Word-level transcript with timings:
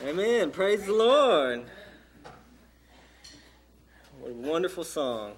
Amen. 0.00 0.52
Praise 0.52 0.86
the 0.86 0.92
Lord. 0.92 1.64
What 4.20 4.30
a 4.30 4.34
wonderful 4.34 4.84
song. 4.84 5.32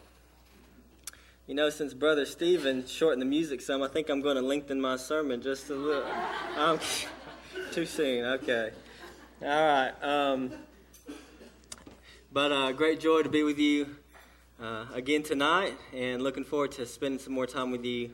You 1.46 1.54
know, 1.54 1.70
since 1.70 1.94
Brother 1.94 2.26
Stephen 2.26 2.86
shortened 2.86 3.22
the 3.22 3.26
music 3.26 3.62
some, 3.62 3.82
I 3.82 3.88
think 3.88 4.10
I'm 4.10 4.20
going 4.20 4.36
to 4.36 4.42
lengthen 4.42 4.78
my 4.78 4.96
sermon 4.96 5.40
just 5.40 5.70
a 5.70 5.74
little. 5.74 6.04
Um, 6.58 6.78
too 7.72 7.86
soon. 7.86 8.26
Okay. 8.26 8.70
All 9.40 9.48
right. 9.48 9.92
Um, 10.02 10.52
but 12.30 12.52
uh, 12.52 12.72
great 12.72 13.00
joy 13.00 13.22
to 13.22 13.30
be 13.30 13.42
with 13.42 13.58
you 13.58 13.96
uh, 14.60 14.84
again 14.92 15.22
tonight, 15.22 15.72
and 15.94 16.20
looking 16.20 16.44
forward 16.44 16.72
to 16.72 16.84
spending 16.84 17.18
some 17.18 17.32
more 17.32 17.46
time 17.46 17.70
with 17.70 17.86
you 17.86 18.10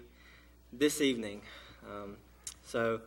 this 0.72 1.00
evening. 1.00 1.42
Um, 1.90 2.18
so 2.64 3.00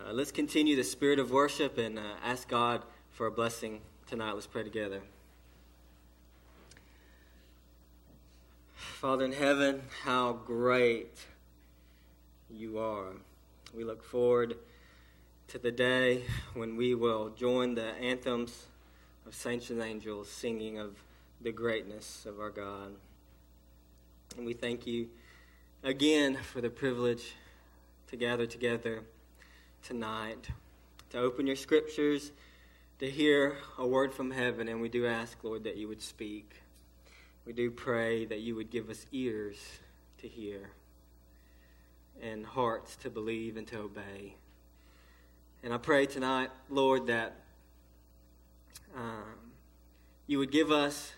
uh, 0.00 0.12
let's 0.12 0.32
continue 0.32 0.74
the 0.74 0.84
spirit 0.84 1.18
of 1.18 1.30
worship 1.30 1.78
and 1.78 1.98
uh, 1.98 2.02
ask 2.24 2.48
God 2.48 2.82
for 3.12 3.26
a 3.26 3.30
blessing 3.30 3.80
tonight. 4.08 4.32
Let's 4.32 4.46
pray 4.46 4.64
together. 4.64 5.02
Father 8.74 9.24
in 9.24 9.32
heaven, 9.32 9.82
how 10.02 10.32
great 10.32 11.16
you 12.50 12.78
are. 12.78 13.12
We 13.72 13.84
look 13.84 14.02
forward 14.02 14.56
to 15.48 15.58
the 15.58 15.70
day 15.70 16.24
when 16.54 16.76
we 16.76 16.94
will 16.94 17.30
join 17.30 17.74
the 17.74 17.92
anthems 17.94 18.66
of 19.26 19.34
saints 19.34 19.70
and 19.70 19.80
angels 19.80 20.28
singing 20.28 20.78
of 20.78 20.96
the 21.40 21.52
greatness 21.52 22.26
of 22.26 22.40
our 22.40 22.50
God. 22.50 22.94
And 24.36 24.44
we 24.44 24.54
thank 24.54 24.86
you 24.86 25.08
again 25.82 26.36
for 26.36 26.60
the 26.60 26.70
privilege 26.70 27.34
to 28.08 28.16
gather 28.16 28.46
together 28.46 29.04
tonight, 29.84 30.48
to 31.10 31.18
open 31.18 31.46
your 31.46 31.56
scriptures, 31.56 32.32
to 32.98 33.10
hear 33.10 33.58
a 33.78 33.86
word 33.86 34.14
from 34.14 34.30
heaven. 34.30 34.66
And 34.66 34.80
we 34.80 34.88
do 34.88 35.06
ask, 35.06 35.36
Lord, 35.44 35.64
that 35.64 35.76
you 35.76 35.88
would 35.88 36.00
speak. 36.00 36.54
We 37.44 37.52
do 37.52 37.70
pray 37.70 38.24
that 38.24 38.40
you 38.40 38.54
would 38.54 38.70
give 38.70 38.88
us 38.88 39.04
ears 39.12 39.58
to 40.18 40.28
hear 40.28 40.70
and 42.22 42.46
hearts 42.46 42.96
to 42.96 43.10
believe 43.10 43.58
and 43.58 43.66
to 43.66 43.80
obey. 43.80 44.36
And 45.62 45.74
I 45.74 45.76
pray 45.76 46.06
tonight, 46.06 46.50
Lord, 46.70 47.08
that 47.08 47.34
um, 48.96 49.52
you 50.26 50.38
would 50.38 50.50
give 50.50 50.70
us 50.70 51.12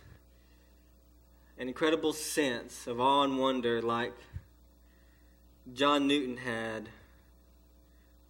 an 1.57 1.69
incredible 1.69 2.13
sense 2.13 2.89
of 2.89 3.01
awe 3.01 3.23
and 3.23 3.39
wonder 3.39 3.81
like 3.81 4.15
John 5.73 6.09
Newton 6.09 6.39
had 6.39 6.89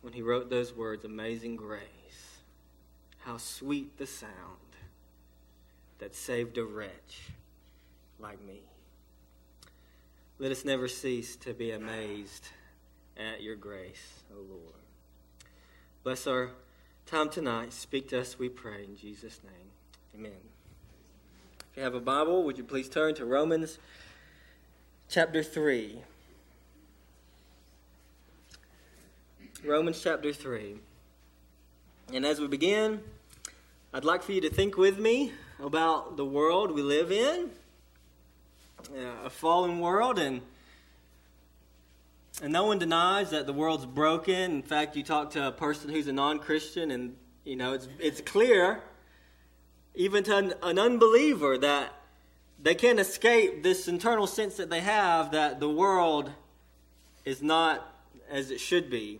when 0.06 0.12
he 0.12 0.22
wrote 0.22 0.48
those 0.48 0.72
words 0.72 1.04
Amazing 1.04 1.56
grace. 1.56 1.82
How 3.24 3.38
sweet 3.38 3.98
the 3.98 4.06
sound 4.06 4.30
that 5.98 6.14
saved 6.14 6.58
a 6.58 6.64
wretch 6.64 7.32
like 8.20 8.40
me. 8.40 8.60
Let 10.38 10.52
us 10.52 10.64
never 10.64 10.86
cease 10.86 11.34
to 11.38 11.52
be 11.52 11.72
amazed 11.72 12.50
at 13.16 13.42
your 13.42 13.56
grace, 13.56 14.22
O 14.32 14.36
Lord. 14.36 14.84
Bless 16.04 16.28
our 16.28 16.50
time 17.06 17.28
tonight. 17.28 17.72
Speak 17.72 18.08
to 18.10 18.20
us, 18.20 18.38
we 18.38 18.48
pray, 18.48 18.84
in 18.84 18.96
Jesus' 18.96 19.40
name. 19.42 19.70
Amen. 20.14 20.38
If 21.72 21.78
you 21.78 21.82
have 21.82 21.96
a 21.96 22.00
Bible, 22.00 22.44
would 22.44 22.58
you 22.58 22.64
please 22.64 22.88
turn 22.88 23.16
to 23.16 23.24
Romans 23.24 23.80
chapter 25.08 25.42
3. 25.42 25.98
Romans 29.66 30.00
chapter 30.00 30.32
3. 30.32 30.76
And 32.12 32.24
as 32.24 32.38
we 32.38 32.46
begin, 32.46 33.00
I'd 33.92 34.04
like 34.04 34.22
for 34.22 34.30
you 34.30 34.40
to 34.42 34.50
think 34.50 34.76
with 34.76 34.96
me 34.96 35.32
about 35.60 36.16
the 36.16 36.24
world 36.24 36.70
we 36.70 36.82
live 36.82 37.10
in, 37.10 37.50
uh, 38.96 39.24
a 39.24 39.30
fallen 39.30 39.80
world, 39.80 40.20
and 40.20 40.40
and 42.42 42.52
no 42.52 42.64
one 42.64 42.78
denies 42.78 43.30
that 43.30 43.46
the 43.46 43.52
world's 43.52 43.86
broken. 43.86 44.52
In 44.52 44.62
fact, 44.62 44.94
you 44.94 45.02
talk 45.02 45.30
to 45.30 45.48
a 45.48 45.52
person 45.52 45.90
who's 45.90 46.06
a 46.06 46.12
non-Christian, 46.12 46.92
and 46.92 47.16
you 47.44 47.56
know 47.56 47.72
it's 47.72 47.88
it's 47.98 48.20
clear, 48.20 48.82
even 49.96 50.22
to 50.24 50.36
an, 50.36 50.54
an 50.62 50.78
unbeliever, 50.78 51.58
that 51.58 51.92
they 52.62 52.76
can't 52.76 53.00
escape 53.00 53.64
this 53.64 53.88
internal 53.88 54.28
sense 54.28 54.58
that 54.58 54.70
they 54.70 54.80
have 54.80 55.32
that 55.32 55.58
the 55.58 55.68
world 55.68 56.30
is 57.24 57.42
not 57.42 57.92
as 58.30 58.52
it 58.52 58.60
should 58.60 58.90
be. 58.90 59.18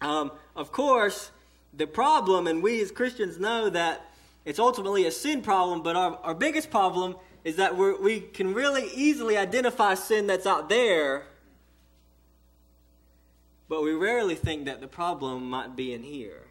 Um, 0.00 0.32
of 0.56 0.72
course, 0.72 1.30
the 1.72 1.86
problem, 1.86 2.46
and 2.46 2.62
we 2.62 2.80
as 2.80 2.90
Christians 2.90 3.38
know 3.38 3.68
that 3.70 4.10
it's 4.44 4.58
ultimately 4.58 5.06
a 5.06 5.10
sin 5.10 5.42
problem, 5.42 5.82
but 5.82 5.96
our, 5.96 6.18
our 6.22 6.34
biggest 6.34 6.70
problem 6.70 7.16
is 7.44 7.56
that 7.56 7.76
we 7.76 7.94
we 7.94 8.20
can 8.20 8.54
really 8.54 8.90
easily 8.94 9.36
identify 9.36 9.94
sin 9.94 10.26
that's 10.26 10.46
out 10.46 10.68
there, 10.68 11.24
but 13.68 13.82
we 13.82 13.92
rarely 13.92 14.34
think 14.34 14.64
that 14.66 14.80
the 14.80 14.88
problem 14.88 15.48
might 15.48 15.76
be 15.76 15.92
in 15.92 16.02
here. 16.02 16.42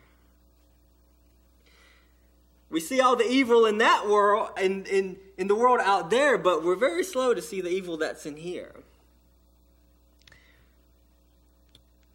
We 2.69 2.79
see 2.79 3.01
all 3.01 3.15
the 3.15 3.27
evil 3.27 3.65
in 3.65 3.79
that 3.79 4.07
world, 4.07 4.51
in, 4.61 4.85
in, 4.85 5.17
in 5.38 5.47
the 5.47 5.55
world 5.55 5.79
out 5.81 6.11
there, 6.11 6.38
but 6.38 6.63
we're 6.63 6.75
very 6.75 7.03
slow 7.03 7.33
to 7.33 7.41
see 7.41 7.61
the 7.61 7.69
evil 7.69 7.97
that's 7.97 8.27
in 8.27 8.38
here. 8.38 8.73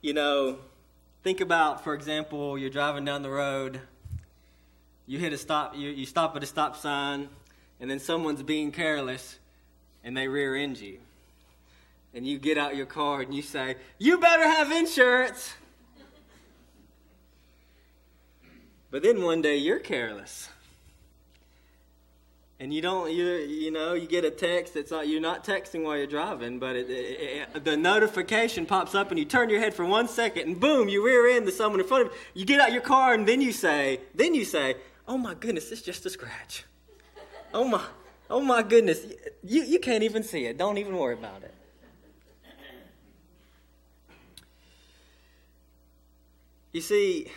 You 0.01 0.13
know, 0.13 0.59
think 1.25 1.41
about, 1.41 1.83
for 1.83 1.95
example, 1.95 2.59
you're 2.59 2.69
driving 2.69 3.07
down 3.07 3.23
the 3.23 3.31
road, 3.31 3.81
you 5.07 5.19
hit 5.19 5.33
a 5.33 5.39
stop, 5.39 5.75
you, 5.75 5.89
you 5.89 6.05
stop 6.05 6.37
at 6.37 6.43
a 6.43 6.47
stop 6.47 6.77
sign, 6.77 7.31
and 7.81 7.91
then 7.91 7.99
someone's 7.99 8.43
being 8.43 8.71
careless 8.71 9.39
and 10.05 10.15
they 10.15 10.29
rear 10.29 10.55
end 10.55 10.79
you. 10.79 10.99
And 12.13 12.27
you 12.27 12.39
get 12.39 12.59
out 12.59 12.77
your 12.77 12.87
car 12.87 13.23
and 13.23 13.35
you 13.35 13.41
say, 13.41 13.77
You 13.99 14.19
better 14.19 14.47
have 14.47 14.71
insurance. 14.71 15.55
But 18.91 19.03
then 19.03 19.25
one 19.25 19.43
day 19.43 19.57
you're 19.57 19.81
careless. 19.81 20.51
And 22.61 22.73
you 22.73 22.81
don't, 22.81 23.13
you, 23.13 23.27
you 23.27 23.73
know, 23.73 23.95
you 23.95 24.07
get 24.07 24.25
a 24.25 24.31
text 24.31 24.75
that's 24.75 24.93
not, 24.93 25.09
you're 25.09 25.21
not 25.21 25.45
texting 25.45 25.83
while 25.83 25.97
you're 25.97 26.07
driving, 26.07 26.61
but 26.61 26.77
it, 26.77 26.89
it, 26.89 27.49
it, 27.55 27.65
the 27.65 27.77
notification 27.77 28.65
pops 28.65 28.95
up 28.95 29.11
and 29.11 29.19
you 29.19 29.25
turn 29.25 29.51
your 29.51 29.59
head 29.59 29.75
for 29.75 29.85
one 29.85 30.07
second 30.07 30.47
and 30.47 30.61
boom, 30.61 30.89
you 30.89 31.05
rear 31.05 31.27
end 31.27 31.47
to 31.47 31.53
someone 31.53 31.81
in 31.81 31.87
front 31.87 32.07
of 32.07 32.13
you. 32.13 32.19
You 32.35 32.47
get 32.47 32.61
out 32.61 32.73
your 32.73 32.81
car 32.81 33.13
and 33.13 33.27
then 33.27 33.41
you 33.41 33.51
say, 33.51 34.01
then 34.15 34.35
you 34.35 34.45
say, 34.45 34.77
oh 35.09 35.19
my 35.19 35.35
goodness, 35.35 35.73
it's 35.73 35.83
just 35.83 36.07
a 36.07 36.11
scratch. 36.11 36.65
Oh 37.53 37.65
my, 37.65 37.83
oh 38.31 38.41
my 38.41 38.63
goodness, 38.63 39.05
you, 39.43 39.65
you 39.65 39.81
can't 39.81 40.05
even 40.05 40.23
see 40.23 40.47
it. 40.47 40.57
Don't 40.57 40.79
even 40.79 40.97
worry 40.97 41.15
about 41.15 41.43
it. 41.43 41.55
You 46.71 46.81
see, 46.81 47.31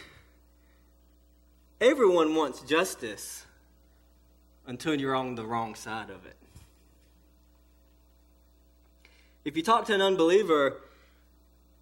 everyone 1.82 2.36
wants 2.36 2.62
justice 2.62 3.47
until 4.68 5.00
you're 5.00 5.16
on 5.16 5.36
the 5.36 5.46
wrong 5.46 5.74
side 5.74 6.10
of 6.10 6.26
it. 6.26 6.36
If 9.46 9.56
you 9.56 9.64
talk 9.64 9.86
to 9.86 9.94
an 9.94 10.02
unbeliever, 10.02 10.82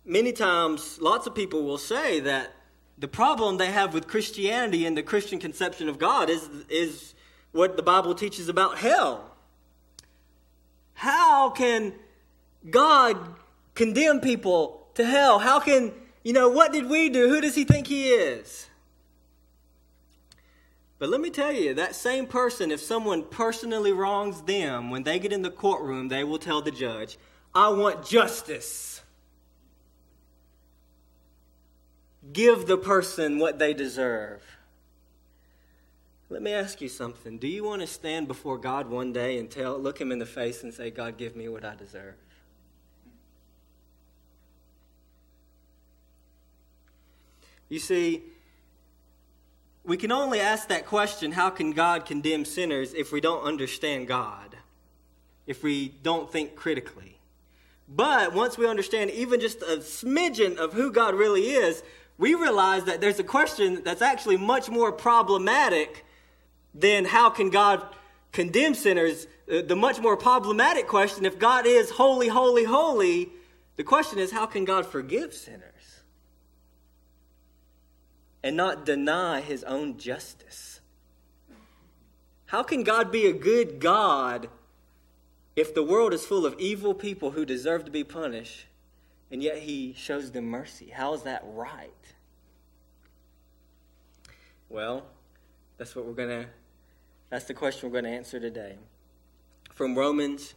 many 0.06 0.32
times 0.32 1.00
lots 1.02 1.26
of 1.26 1.34
people 1.34 1.64
will 1.64 1.80
say 1.80 2.20
that 2.20 2.54
the 2.98 3.08
problem 3.08 3.58
they 3.58 3.72
have 3.72 3.94
with 3.94 4.08
Christianity 4.08 4.86
and 4.86 4.96
the 4.96 5.04
Christian 5.04 5.40
conception 5.40 5.90
of 5.90 5.98
God 5.98 6.30
is, 6.30 6.48
is 6.70 7.16
what 7.52 7.76
the 7.76 7.84
Bible 7.84 8.14
teaches 8.14 8.48
about 8.48 8.78
hell. 8.78 9.32
How 10.94 11.50
can 11.50 11.94
God 12.70 13.18
condemn 13.74 14.22
people 14.22 14.88
to 14.94 15.04
hell? 15.04 15.40
How 15.40 15.60
can, 15.60 15.92
you 16.24 16.34
know, 16.34 16.50
what 16.50 16.72
did 16.72 16.88
we 16.88 17.10
do? 17.10 17.28
Who 17.30 17.42
does 17.42 17.56
he 17.56 17.66
think 17.66 17.88
he 17.88 18.10
is? 18.10 18.70
But 20.98 21.10
let 21.10 21.20
me 21.20 21.30
tell 21.30 21.52
you, 21.52 21.74
that 21.74 21.94
same 21.94 22.26
person, 22.26 22.72
if 22.72 22.80
someone 22.80 23.24
personally 23.24 23.92
wrongs 23.92 24.42
them, 24.44 24.90
when 24.90 25.04
they 25.04 25.20
get 25.20 25.34
in 25.34 25.42
the 25.42 25.52
courtroom, 25.52 26.08
they 26.08 26.24
will 26.24 26.40
tell 26.40 26.62
the 26.62 26.72
judge, 26.72 27.18
I 27.54 27.70
want 27.70 28.06
justice. 28.06 29.02
Give 32.32 32.66
the 32.66 32.78
person 32.78 33.40
what 33.40 33.60
they 33.60 33.74
deserve. 33.74 34.42
Let 36.30 36.42
me 36.42 36.54
ask 36.54 36.82
you 36.82 36.90
something. 36.90 37.38
Do 37.38 37.48
you 37.48 37.64
want 37.64 37.82
to 37.82 37.88
stand 37.88 38.28
before 38.28 38.58
God 38.58 38.90
one 38.90 39.14
day 39.14 39.38
and 39.38 39.50
tell, 39.50 39.78
look 39.78 40.00
him 40.00 40.12
in 40.12 40.20
the 40.20 40.26
face 40.26 40.64
and 40.64 40.74
say, 40.74 40.90
God, 40.90 41.18
give 41.18 41.36
me 41.36 41.50
what 41.50 41.64
I 41.64 41.76
deserve? 41.76 42.16
You 47.70 47.80
see, 47.80 48.24
we 49.86 49.98
can 49.98 50.12
only 50.12 50.40
ask 50.40 50.68
that 50.70 50.86
question 50.86 51.32
how 51.32 51.50
can 51.50 51.72
God 51.72 52.06
condemn 52.06 52.44
sinners 52.44 52.94
if 52.94 53.12
we 53.12 53.22
don't 53.22 53.44
understand 53.44 54.08
God, 54.08 54.58
if 55.46 55.64
we 55.64 55.90
don't 56.02 56.32
think 56.32 56.56
critically. 56.56 57.20
But 57.88 58.34
once 58.34 58.58
we 58.58 58.68
understand 58.68 59.12
even 59.12 59.40
just 59.40 59.62
a 59.62 59.78
smidgen 59.78 60.58
of 60.58 60.74
who 60.74 60.92
God 60.92 61.14
really 61.14 61.52
is, 61.52 61.84
we 62.18 62.34
realize 62.34 62.86
that 62.86 63.00
there's 63.00 63.20
a 63.20 63.24
question 63.24 63.84
that's 63.84 64.02
actually 64.02 64.38
much 64.38 64.70
more 64.70 64.92
problematic 64.92 66.04
than 66.74 67.06
how 67.06 67.30
can 67.30 67.52
God 67.52 67.86
condemn 68.32 68.74
sinners. 68.74 69.28
Uh, 69.52 69.62
the 69.62 69.76
much 69.76 70.00
more 70.00 70.18
problematic 70.18 70.88
question 70.88 71.26
if 71.26 71.38
God 71.38 71.68
is 71.68 71.92
holy, 71.92 72.28
holy, 72.28 72.64
holy, 72.64 73.30
the 73.76 73.84
question 73.84 74.18
is 74.18 74.32
how 74.32 74.48
can 74.48 74.66
God 74.66 74.88
forgive 74.88 75.34
sinners 75.34 75.75
and 78.46 78.56
not 78.56 78.86
deny 78.86 79.42
his 79.42 79.64
own 79.64 79.98
justice? 79.98 80.80
How 82.46 82.62
can 82.62 82.84
God 82.84 83.12
be 83.12 83.26
a 83.26 83.34
good 83.34 83.80
God 83.80 84.50
if 85.56 85.74
the 85.74 85.82
world 85.82 86.14
is 86.14 86.24
full 86.28 86.46
of 86.46 86.54
evil 86.60 86.94
people 86.94 87.32
who 87.32 87.44
deserve 87.44 87.86
to 87.86 87.92
be 87.92 88.04
punished 88.04 88.68
and 89.32 89.42
yet 89.42 89.58
he 89.58 89.96
shows 89.98 90.32
them 90.32 90.46
mercy? 90.46 90.92
How 90.92 91.16
is 91.16 91.24
that 91.24 91.42
right? 91.44 91.90
Well, 94.70 95.08
that's 95.80 95.96
what 95.96 96.06
we're 96.06 96.14
going 96.14 96.44
to 96.44 96.46
that's 97.32 97.46
the 97.46 97.56
question 97.56 97.90
we're 97.90 98.00
going 98.00 98.12
to 98.12 98.18
answer 98.18 98.40
today. 98.40 98.76
From 99.74 99.98
Romans 99.98 100.54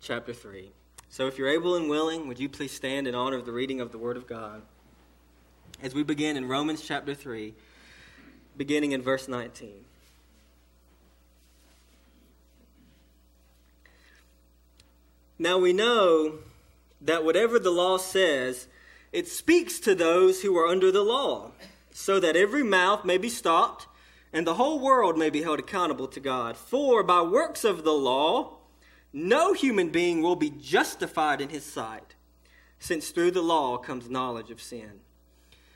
chapter 0.00 0.32
3. 0.32 0.70
So 1.08 1.26
if 1.26 1.36
you're 1.36 1.48
able 1.48 1.74
and 1.74 1.90
willing, 1.90 2.28
would 2.28 2.38
you 2.38 2.48
please 2.48 2.70
stand 2.70 3.08
in 3.08 3.16
honor 3.16 3.36
of 3.36 3.44
the 3.44 3.52
reading 3.52 3.80
of 3.80 3.90
the 3.90 3.98
word 3.98 4.16
of 4.16 4.28
God? 4.28 4.62
As 5.82 5.96
we 5.96 6.04
begin 6.04 6.36
in 6.36 6.46
Romans 6.46 6.80
chapter 6.80 7.12
3, 7.12 7.54
beginning 8.56 8.92
in 8.92 9.02
verse 9.02 9.26
19. 9.26 9.84
Now 15.40 15.58
we 15.58 15.72
know 15.72 16.38
that 17.00 17.24
whatever 17.24 17.58
the 17.58 17.72
law 17.72 17.96
says, 17.96 18.68
it 19.10 19.26
speaks 19.26 19.80
to 19.80 19.96
those 19.96 20.42
who 20.42 20.56
are 20.56 20.68
under 20.68 20.92
the 20.92 21.02
law, 21.02 21.50
so 21.90 22.20
that 22.20 22.36
every 22.36 22.62
mouth 22.62 23.04
may 23.04 23.18
be 23.18 23.28
stopped 23.28 23.88
and 24.32 24.46
the 24.46 24.54
whole 24.54 24.78
world 24.78 25.18
may 25.18 25.30
be 25.30 25.42
held 25.42 25.58
accountable 25.58 26.06
to 26.06 26.20
God. 26.20 26.56
For 26.56 27.02
by 27.02 27.22
works 27.22 27.64
of 27.64 27.82
the 27.82 27.92
law, 27.92 28.58
no 29.12 29.52
human 29.52 29.88
being 29.88 30.22
will 30.22 30.36
be 30.36 30.48
justified 30.48 31.40
in 31.40 31.48
his 31.48 31.64
sight, 31.64 32.14
since 32.78 33.10
through 33.10 33.32
the 33.32 33.42
law 33.42 33.78
comes 33.78 34.08
knowledge 34.08 34.52
of 34.52 34.62
sin. 34.62 35.00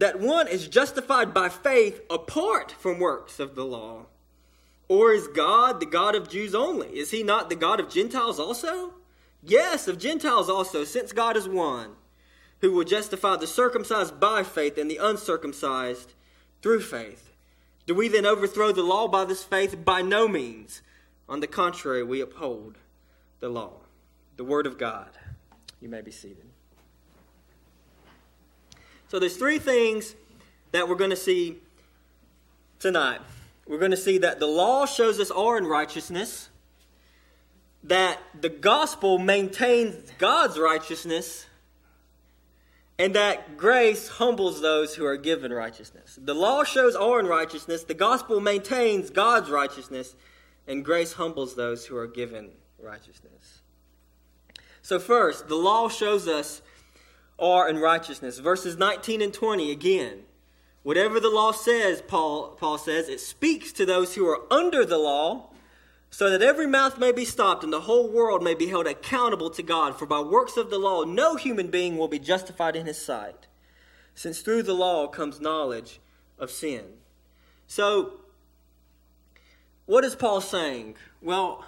that 0.00 0.18
one 0.18 0.48
is 0.48 0.66
justified 0.66 1.34
by 1.34 1.50
faith 1.50 2.00
apart 2.08 2.72
from 2.72 2.98
works 2.98 3.38
of 3.38 3.54
the 3.54 3.66
law. 3.66 4.06
Or 4.88 5.12
is 5.12 5.28
God 5.28 5.78
the 5.78 5.86
God 5.86 6.14
of 6.14 6.30
Jews 6.30 6.54
only? 6.54 6.88
Is 6.98 7.10
he 7.10 7.22
not 7.22 7.50
the 7.50 7.54
God 7.54 7.78
of 7.78 7.90
Gentiles 7.90 8.40
also? 8.40 8.94
Yes, 9.42 9.88
of 9.88 9.98
Gentiles 9.98 10.48
also, 10.48 10.84
since 10.84 11.12
God 11.12 11.36
is 11.36 11.46
one 11.46 11.90
who 12.62 12.72
will 12.72 12.84
justify 12.84 13.36
the 13.36 13.46
circumcised 13.46 14.18
by 14.18 14.42
faith 14.42 14.78
and 14.78 14.90
the 14.90 14.96
uncircumcised 14.96 16.14
through 16.62 16.80
faith. 16.80 17.32
Do 17.86 17.94
we 17.94 18.08
then 18.08 18.26
overthrow 18.26 18.72
the 18.72 18.82
law 18.82 19.06
by 19.06 19.26
this 19.26 19.44
faith? 19.44 19.84
By 19.84 20.00
no 20.00 20.26
means. 20.26 20.80
On 21.28 21.40
the 21.40 21.46
contrary, 21.46 22.02
we 22.02 22.22
uphold 22.22 22.76
the 23.40 23.50
law, 23.50 23.80
the 24.36 24.44
Word 24.44 24.66
of 24.66 24.78
God. 24.78 25.10
You 25.80 25.90
may 25.90 26.00
be 26.00 26.10
seated. 26.10 26.49
So 29.10 29.18
there's 29.18 29.36
three 29.36 29.58
things 29.58 30.14
that 30.70 30.88
we're 30.88 30.94
going 30.94 31.10
to 31.10 31.16
see 31.16 31.56
tonight. 32.78 33.20
We're 33.66 33.80
going 33.80 33.90
to 33.90 33.96
see 33.96 34.18
that 34.18 34.38
the 34.38 34.46
law 34.46 34.86
shows 34.86 35.18
us 35.18 35.32
our 35.32 35.56
unrighteousness, 35.56 36.48
that 37.82 38.20
the 38.40 38.48
gospel 38.48 39.18
maintains 39.18 40.12
God's 40.18 40.60
righteousness, 40.60 41.46
and 43.00 43.16
that 43.16 43.56
grace 43.56 44.06
humbles 44.06 44.60
those 44.60 44.94
who 44.94 45.04
are 45.04 45.16
given 45.16 45.52
righteousness. 45.52 46.16
The 46.22 46.34
law 46.34 46.62
shows 46.62 46.94
our 46.94 47.18
unrighteousness, 47.18 47.82
the 47.82 47.94
gospel 47.94 48.38
maintains 48.38 49.10
God's 49.10 49.50
righteousness, 49.50 50.14
and 50.68 50.84
grace 50.84 51.14
humbles 51.14 51.56
those 51.56 51.84
who 51.84 51.96
are 51.96 52.06
given 52.06 52.50
righteousness. 52.80 53.62
So, 54.82 55.00
first, 55.00 55.48
the 55.48 55.56
law 55.56 55.88
shows 55.88 56.28
us 56.28 56.62
our 57.40 57.68
unrighteousness. 57.68 58.38
Verses 58.38 58.76
19 58.76 59.22
and 59.22 59.32
20 59.32 59.70
again. 59.70 60.20
Whatever 60.82 61.20
the 61.20 61.28
law 61.28 61.52
says, 61.52 62.02
Paul, 62.06 62.56
Paul 62.58 62.78
says, 62.78 63.08
it 63.08 63.20
speaks 63.20 63.72
to 63.72 63.84
those 63.84 64.14
who 64.14 64.26
are 64.26 64.40
under 64.50 64.84
the 64.84 64.98
law 64.98 65.50
so 66.10 66.30
that 66.30 66.42
every 66.42 66.66
mouth 66.66 66.98
may 66.98 67.12
be 67.12 67.24
stopped 67.24 67.62
and 67.62 67.72
the 67.72 67.82
whole 67.82 68.08
world 68.08 68.42
may 68.42 68.54
be 68.54 68.66
held 68.66 68.86
accountable 68.86 69.50
to 69.50 69.62
God. 69.62 69.98
For 69.98 70.06
by 70.06 70.20
works 70.20 70.56
of 70.56 70.70
the 70.70 70.78
law, 70.78 71.04
no 71.04 71.36
human 71.36 71.68
being 71.68 71.96
will 71.96 72.08
be 72.08 72.18
justified 72.18 72.76
in 72.76 72.86
his 72.86 73.02
sight, 73.02 73.46
since 74.14 74.40
through 74.40 74.64
the 74.64 74.74
law 74.74 75.06
comes 75.06 75.40
knowledge 75.40 76.00
of 76.38 76.50
sin. 76.50 76.84
So, 77.66 78.14
what 79.86 80.04
is 80.04 80.16
Paul 80.16 80.40
saying? 80.40 80.96
Well, 81.22 81.64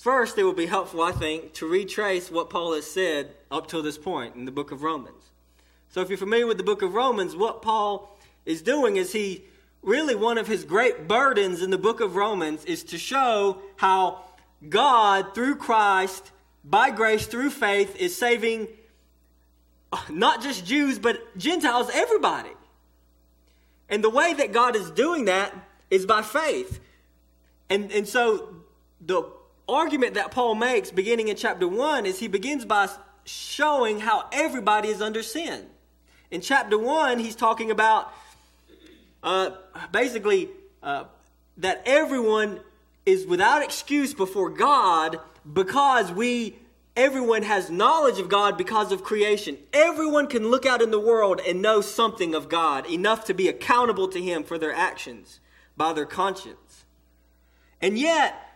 first, 0.00 0.38
it 0.38 0.44
would 0.44 0.56
be 0.56 0.66
helpful, 0.66 1.02
I 1.02 1.12
think, 1.12 1.54
to 1.54 1.68
retrace 1.68 2.30
what 2.30 2.50
Paul 2.50 2.74
has 2.74 2.90
said 2.90 3.34
up 3.50 3.68
till 3.68 3.82
this 3.82 3.98
point 3.98 4.34
in 4.34 4.44
the 4.44 4.52
book 4.52 4.72
of 4.72 4.82
Romans. 4.82 5.30
So, 5.90 6.00
if 6.00 6.08
you're 6.08 6.18
familiar 6.18 6.46
with 6.46 6.56
the 6.56 6.64
book 6.64 6.82
of 6.82 6.94
Romans, 6.94 7.36
what 7.36 7.62
Paul 7.62 8.16
is 8.46 8.62
doing 8.62 8.96
is 8.96 9.12
he 9.12 9.44
really 9.82 10.14
one 10.14 10.38
of 10.38 10.46
his 10.46 10.64
great 10.64 11.08
burdens 11.08 11.62
in 11.62 11.70
the 11.70 11.78
book 11.78 12.00
of 12.00 12.16
Romans 12.16 12.64
is 12.64 12.84
to 12.84 12.98
show 12.98 13.58
how 13.76 14.24
God, 14.68 15.34
through 15.34 15.56
Christ, 15.56 16.30
by 16.64 16.90
grace, 16.90 17.26
through 17.26 17.50
faith, 17.50 17.96
is 17.96 18.16
saving 18.16 18.68
not 20.08 20.42
just 20.42 20.66
Jews, 20.66 20.98
but 20.98 21.36
Gentiles, 21.36 21.90
everybody. 21.92 22.50
And 23.88 24.04
the 24.04 24.10
way 24.10 24.34
that 24.34 24.52
God 24.52 24.76
is 24.76 24.90
doing 24.90 25.24
that 25.24 25.52
is 25.90 26.06
by 26.06 26.22
faith. 26.22 26.80
And, 27.68 27.90
and 27.90 28.06
so 28.06 28.54
the 29.00 29.24
argument 29.70 30.14
that 30.14 30.30
Paul 30.30 30.54
makes 30.54 30.90
beginning 30.90 31.28
in 31.28 31.36
chapter 31.36 31.66
1 31.66 32.06
is 32.06 32.18
he 32.18 32.28
begins 32.28 32.64
by 32.64 32.88
showing 33.24 34.00
how 34.00 34.26
everybody 34.32 34.88
is 34.88 35.00
under 35.00 35.22
sin. 35.22 35.66
In 36.30 36.40
chapter 36.40 36.78
1, 36.78 37.18
he's 37.18 37.36
talking 37.36 37.70
about 37.70 38.12
uh, 39.22 39.50
basically 39.92 40.48
uh, 40.82 41.04
that 41.56 41.82
everyone 41.86 42.60
is 43.06 43.26
without 43.26 43.62
excuse 43.62 44.14
before 44.14 44.50
God 44.50 45.18
because 45.50 46.12
we 46.12 46.56
everyone 46.96 47.42
has 47.42 47.70
knowledge 47.70 48.18
of 48.18 48.28
God 48.28 48.58
because 48.58 48.92
of 48.92 49.02
creation. 49.02 49.56
Everyone 49.72 50.26
can 50.26 50.50
look 50.50 50.66
out 50.66 50.82
in 50.82 50.90
the 50.90 51.00
world 51.00 51.40
and 51.46 51.62
know 51.62 51.80
something 51.80 52.34
of 52.34 52.48
God, 52.48 52.88
enough 52.90 53.24
to 53.26 53.34
be 53.34 53.48
accountable 53.48 54.08
to 54.08 54.20
him 54.20 54.42
for 54.42 54.58
their 54.58 54.72
actions 54.72 55.40
by 55.76 55.92
their 55.92 56.06
conscience. 56.06 56.84
And 57.80 57.98
yet, 57.98 58.49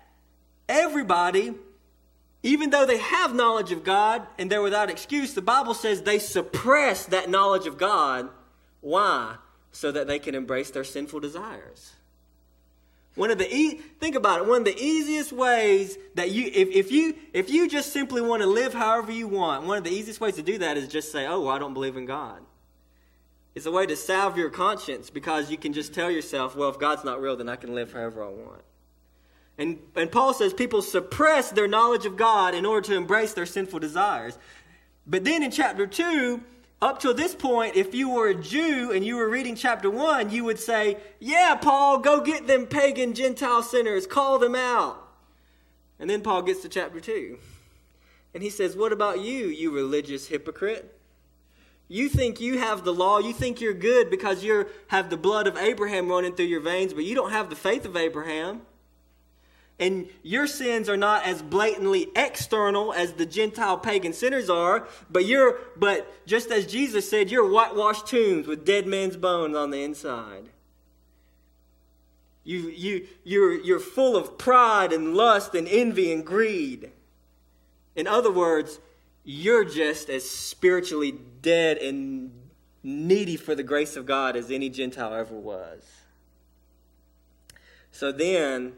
everybody 0.69 1.55
even 2.43 2.69
though 2.69 2.85
they 2.85 2.99
have 2.99 3.35
knowledge 3.35 3.73
of 3.73 3.85
God 3.85 4.27
and 4.39 4.51
they're 4.51 4.61
without 4.61 4.91
excuse, 4.91 5.33
the 5.33 5.41
Bible 5.41 5.73
says 5.73 6.03
they 6.03 6.19
suppress 6.19 7.07
that 7.07 7.31
knowledge 7.31 7.67
of 7.67 7.79
God. 7.79 8.29
Why? 8.83 9.37
so 9.75 9.91
that 9.91 10.07
they 10.07 10.19
can 10.19 10.35
embrace 10.35 10.71
their 10.71 10.85
sinful 10.85 11.21
desires. 11.21 11.93
One 13.17 13.31
of 13.31 13.39
the 13.39 13.53
e- 13.53 13.81
think 14.01 14.15
about 14.15 14.41
it. 14.41 14.47
One 14.47 14.59
of 14.59 14.65
the 14.65 14.79
easiest 14.81 15.33
ways 15.33 15.99
that 16.15 16.31
you, 16.31 16.47
if, 16.47 16.69
if 16.69 16.93
you, 16.93 17.17
if 17.33 17.51
you 17.51 17.69
just 17.69 17.93
simply 17.93 18.23
want 18.23 18.43
to 18.43 18.49
live 18.49 18.73
however 18.73 19.13
you 19.13 19.29
want, 19.29 19.67
one 19.67 19.77
of 19.77 19.85
the 19.85 19.91
easiest 19.91 20.21
ways 20.21 20.37
to 20.37 20.43
do 20.43 20.59
that 20.59 20.77
is 20.77 20.89
just 20.89 21.13
say, 21.13 21.27
"Oh, 21.27 21.41
well, 21.41 21.51
I 21.51 21.59
don't 21.59 21.75
believe 21.75 21.97
in 21.97 22.07
God," 22.07 22.41
It's 23.55 23.67
a 23.67 23.71
way 23.71 23.87
to 23.87 23.95
salve 23.95 24.37
your 24.37 24.51
conscience 24.51 25.11
because 25.11 25.51
you 25.51 25.57
can 25.57 25.73
just 25.73 25.95
tell 25.95 26.11
yourself, 26.11 26.57
well, 26.57 26.71
if 26.71 26.79
God's 26.79 27.05
not 27.05 27.21
real, 27.21 27.37
then 27.37 27.49
I 27.49 27.55
can 27.55 27.73
live 27.73 27.93
however 27.93 28.25
I 28.25 28.29
want. 28.29 28.63
And, 29.57 29.79
and 29.95 30.11
Paul 30.11 30.35
says 30.35 30.53
people 30.53 30.83
suppress 30.83 31.51
their 31.51 31.69
knowledge 31.69 32.07
of 32.07 32.17
God 32.17 32.55
in 32.55 32.67
order 32.67 32.87
to 32.89 32.97
embrace 32.97 33.35
their 33.35 33.47
sinful 33.47 33.79
desires. 33.79 34.37
But 35.07 35.25
then 35.25 35.43
in 35.43 35.51
chapter 35.51 35.87
2, 35.87 36.43
up 36.83 37.01
to 37.01 37.15
this 37.15 37.35
point, 37.35 37.77
if 37.77 37.95
you 37.95 38.11
were 38.11 38.29
a 38.29 38.35
Jew 38.35 38.91
and 38.93 39.05
you 39.05 39.17
were 39.17 39.29
reading 39.29 39.55
chapter 39.55 39.89
1, 39.89 40.31
you 40.31 40.45
would 40.45 40.59
say, 40.59 40.99
Yeah, 41.21 41.55
Paul, 41.55 41.99
go 41.99 42.21
get 42.21 42.47
them 42.47 42.67
pagan 42.67 43.15
Gentile 43.15 43.63
sinners, 43.63 44.07
call 44.07 44.39
them 44.39 44.55
out. 44.55 45.01
And 45.99 46.11
then 46.11 46.21
Paul 46.21 46.43
gets 46.43 46.63
to 46.63 46.69
chapter 46.69 47.01
2. 47.01 47.39
And 48.35 48.43
he 48.43 48.51
says, 48.51 48.77
What 48.77 48.93
about 48.93 49.21
you, 49.21 49.47
you 49.47 49.71
religious 49.71 50.27
hypocrite? 50.27 50.99
You 51.87 52.09
think 52.09 52.41
you 52.41 52.59
have 52.59 52.85
the 52.85 52.95
law, 52.95 53.19
you 53.19 53.33
think 53.33 53.61
you're 53.61 53.75
good 53.75 54.11
because 54.11 54.43
you 54.43 54.67
have 54.89 55.11
the 55.11 55.17
blood 55.17 55.47
of 55.47 55.57
Abraham 55.57 56.09
running 56.09 56.35
through 56.35 56.47
your 56.47 56.61
veins, 56.61 56.93
but 56.93 57.05
you 57.05 57.15
don't 57.15 57.31
have 57.31 57.51
the 57.51 57.57
faith 57.57 57.85
of 57.85 57.97
Abraham. 57.97 58.63
And 59.79 60.09
your 60.23 60.47
sins 60.47 60.89
are 60.89 60.97
not 60.97 61.27
as 61.27 61.43
blatantly 61.43 62.09
external 62.15 62.93
as 62.93 63.15
the 63.15 63.27
Gentile 63.27 63.77
pagan 63.77 64.13
sinners 64.13 64.49
are, 64.49 64.87
but 65.11 65.25
you're 65.25 65.59
but 65.77 66.27
just 66.27 66.51
as 66.51 66.67
Jesus 66.67 67.11
said, 67.11 67.31
you're 67.31 67.51
whitewashed 67.51 68.07
tombs 68.07 68.47
with 68.47 68.65
dead 68.65 68.87
men's 68.87 69.17
bones 69.17 69.57
on 69.57 69.71
the 69.71 69.83
inside. 69.83 70.51
You, 72.45 72.69
you, 72.69 73.07
you're, 73.25 73.55
you're 73.55 73.81
full 73.81 74.17
of 74.17 74.37
pride 74.37 74.93
and 74.93 75.15
lust 75.15 75.55
and 75.55 75.67
envy 75.67 76.13
and 76.13 76.25
greed. 76.25 76.93
In 77.97 78.07
other 78.07 78.31
words, 78.31 78.79
you're 79.25 79.65
just 79.65 80.11
as 80.11 80.29
spiritually 80.29 81.15
dead 81.41 81.79
and 81.79 82.31
needy 82.83 83.37
for 83.37 83.55
the 83.55 83.63
grace 83.63 83.97
of 83.97 84.05
God 84.05 84.37
as 84.37 84.51
any 84.51 84.69
Gentile 84.69 85.15
ever 85.15 85.35
was. 85.35 85.83
So 87.91 88.13
then 88.13 88.75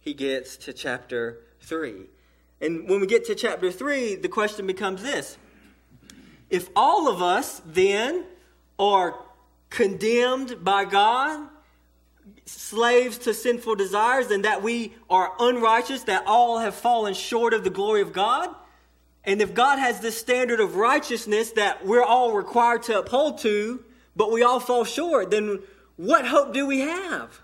he 0.00 0.14
gets 0.14 0.56
to 0.58 0.72
chapter 0.72 1.40
3. 1.60 2.06
And 2.60 2.88
when 2.88 3.00
we 3.00 3.06
get 3.06 3.24
to 3.26 3.34
chapter 3.34 3.70
3, 3.70 4.16
the 4.16 4.28
question 4.28 4.66
becomes 4.66 5.02
this 5.02 5.38
If 6.50 6.68
all 6.74 7.08
of 7.08 7.22
us 7.22 7.62
then 7.64 8.24
are 8.78 9.18
condemned 9.70 10.64
by 10.64 10.84
God, 10.84 11.48
slaves 12.46 13.18
to 13.18 13.34
sinful 13.34 13.76
desires, 13.76 14.30
and 14.30 14.44
that 14.44 14.62
we 14.62 14.94
are 15.10 15.32
unrighteous, 15.38 16.04
that 16.04 16.24
all 16.26 16.58
have 16.58 16.74
fallen 16.74 17.14
short 17.14 17.52
of 17.52 17.64
the 17.64 17.70
glory 17.70 18.00
of 18.00 18.12
God, 18.12 18.54
and 19.24 19.42
if 19.42 19.52
God 19.52 19.78
has 19.78 20.00
this 20.00 20.16
standard 20.16 20.58
of 20.58 20.76
righteousness 20.76 21.52
that 21.52 21.84
we're 21.84 22.02
all 22.02 22.32
required 22.32 22.84
to 22.84 22.98
uphold 22.98 23.38
to, 23.40 23.84
but 24.16 24.32
we 24.32 24.42
all 24.42 24.58
fall 24.58 24.84
short, 24.84 25.30
then 25.30 25.60
what 25.96 26.26
hope 26.26 26.54
do 26.54 26.66
we 26.66 26.80
have? 26.80 27.40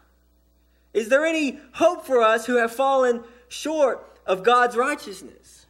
Is 0.95 1.09
there 1.09 1.27
any 1.27 1.59
hope 1.73 2.07
for 2.07 2.23
us 2.23 2.47
who 2.47 2.57
have 2.57 2.73
fallen 2.73 3.25
short 3.49 4.19
of 4.25 4.45
God's 4.45 4.77
righteousness? 4.77 5.67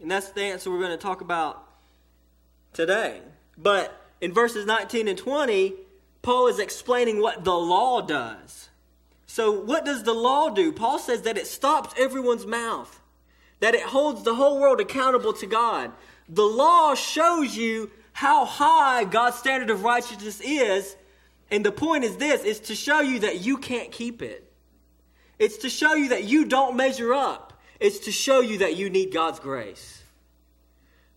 And 0.00 0.10
that's 0.10 0.30
the 0.30 0.42
answer 0.42 0.70
we're 0.70 0.78
going 0.78 0.90
to 0.90 0.96
talk 0.96 1.20
about 1.20 1.62
today. 2.72 3.20
But 3.56 3.94
in 4.20 4.32
verses 4.32 4.66
19 4.66 5.06
and 5.06 5.18
20, 5.18 5.74
Paul 6.22 6.48
is 6.48 6.58
explaining 6.58 7.20
what 7.20 7.44
the 7.44 7.54
law 7.54 8.00
does. 8.00 8.70
So, 9.26 9.52
what 9.52 9.84
does 9.84 10.04
the 10.04 10.14
law 10.14 10.48
do? 10.48 10.72
Paul 10.72 10.98
says 10.98 11.22
that 11.22 11.36
it 11.36 11.46
stops 11.46 11.94
everyone's 11.98 12.46
mouth, 12.46 13.00
that 13.60 13.74
it 13.74 13.82
holds 13.82 14.22
the 14.22 14.34
whole 14.34 14.60
world 14.60 14.80
accountable 14.80 15.32
to 15.34 15.46
God. 15.46 15.90
The 16.28 16.44
law 16.44 16.94
shows 16.94 17.56
you 17.56 17.90
how 18.12 18.44
high 18.44 19.04
God's 19.04 19.36
standard 19.36 19.70
of 19.70 19.82
righteousness 19.82 20.40
is, 20.40 20.96
and 21.50 21.64
the 21.64 21.72
point 21.72 22.04
is 22.04 22.16
this 22.16 22.44
is 22.44 22.60
to 22.60 22.74
show 22.74 23.00
you 23.00 23.18
that 23.20 23.40
you 23.40 23.58
can't 23.58 23.90
keep 23.90 24.22
it. 24.22 24.43
It's 25.38 25.58
to 25.58 25.68
show 25.68 25.94
you 25.94 26.10
that 26.10 26.24
you 26.24 26.44
don't 26.44 26.76
measure 26.76 27.12
up. 27.12 27.52
It's 27.80 28.00
to 28.00 28.12
show 28.12 28.40
you 28.40 28.58
that 28.58 28.76
you 28.76 28.88
need 28.88 29.12
God's 29.12 29.40
grace. 29.40 30.02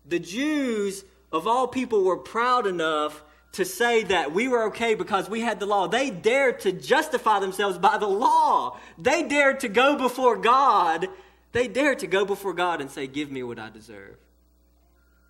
The 0.06 0.18
Jews, 0.18 1.04
of 1.30 1.46
all 1.46 1.68
people, 1.68 2.04
were 2.04 2.16
proud 2.16 2.66
enough 2.66 3.22
to 3.52 3.64
say 3.64 4.04
that 4.04 4.32
we 4.32 4.48
were 4.48 4.64
okay 4.64 4.94
because 4.94 5.28
we 5.28 5.40
had 5.40 5.60
the 5.60 5.66
law. 5.66 5.86
They 5.88 6.10
dared 6.10 6.60
to 6.60 6.72
justify 6.72 7.38
themselves 7.38 7.78
by 7.78 7.98
the 7.98 8.08
law. 8.08 8.78
They 8.98 9.22
dared 9.22 9.60
to 9.60 9.68
go 9.68 9.96
before 9.96 10.36
God. 10.36 11.08
They 11.52 11.68
dared 11.68 12.00
to 12.00 12.06
go 12.06 12.24
before 12.24 12.52
God 12.52 12.80
and 12.80 12.90
say, 12.90 13.06
Give 13.06 13.30
me 13.30 13.42
what 13.42 13.58
I 13.58 13.70
deserve. 13.70 14.16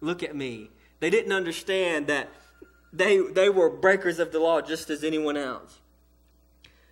Look 0.00 0.22
at 0.22 0.34
me. 0.34 0.70
They 1.00 1.10
didn't 1.10 1.32
understand 1.32 2.08
that 2.08 2.28
they, 2.92 3.18
they 3.18 3.48
were 3.48 3.70
breakers 3.70 4.18
of 4.18 4.32
the 4.32 4.40
law 4.40 4.60
just 4.60 4.90
as 4.90 5.04
anyone 5.04 5.36
else. 5.36 5.78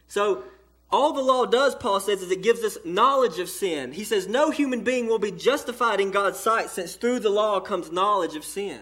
So 0.06 0.44
all 0.90 1.12
the 1.12 1.22
law 1.22 1.46
does, 1.46 1.74
Paul 1.74 1.98
says, 1.98 2.22
is 2.22 2.30
it 2.30 2.42
gives 2.42 2.62
us 2.62 2.78
knowledge 2.84 3.38
of 3.38 3.48
sin. 3.48 3.92
He 3.92 4.04
says 4.04 4.28
no 4.28 4.50
human 4.50 4.82
being 4.84 5.08
will 5.08 5.18
be 5.18 5.32
justified 5.32 6.00
in 6.00 6.10
God's 6.10 6.38
sight 6.38 6.70
since 6.70 6.94
through 6.94 7.20
the 7.20 7.30
law 7.30 7.60
comes 7.60 7.90
knowledge 7.90 8.36
of 8.36 8.44
sin. 8.44 8.80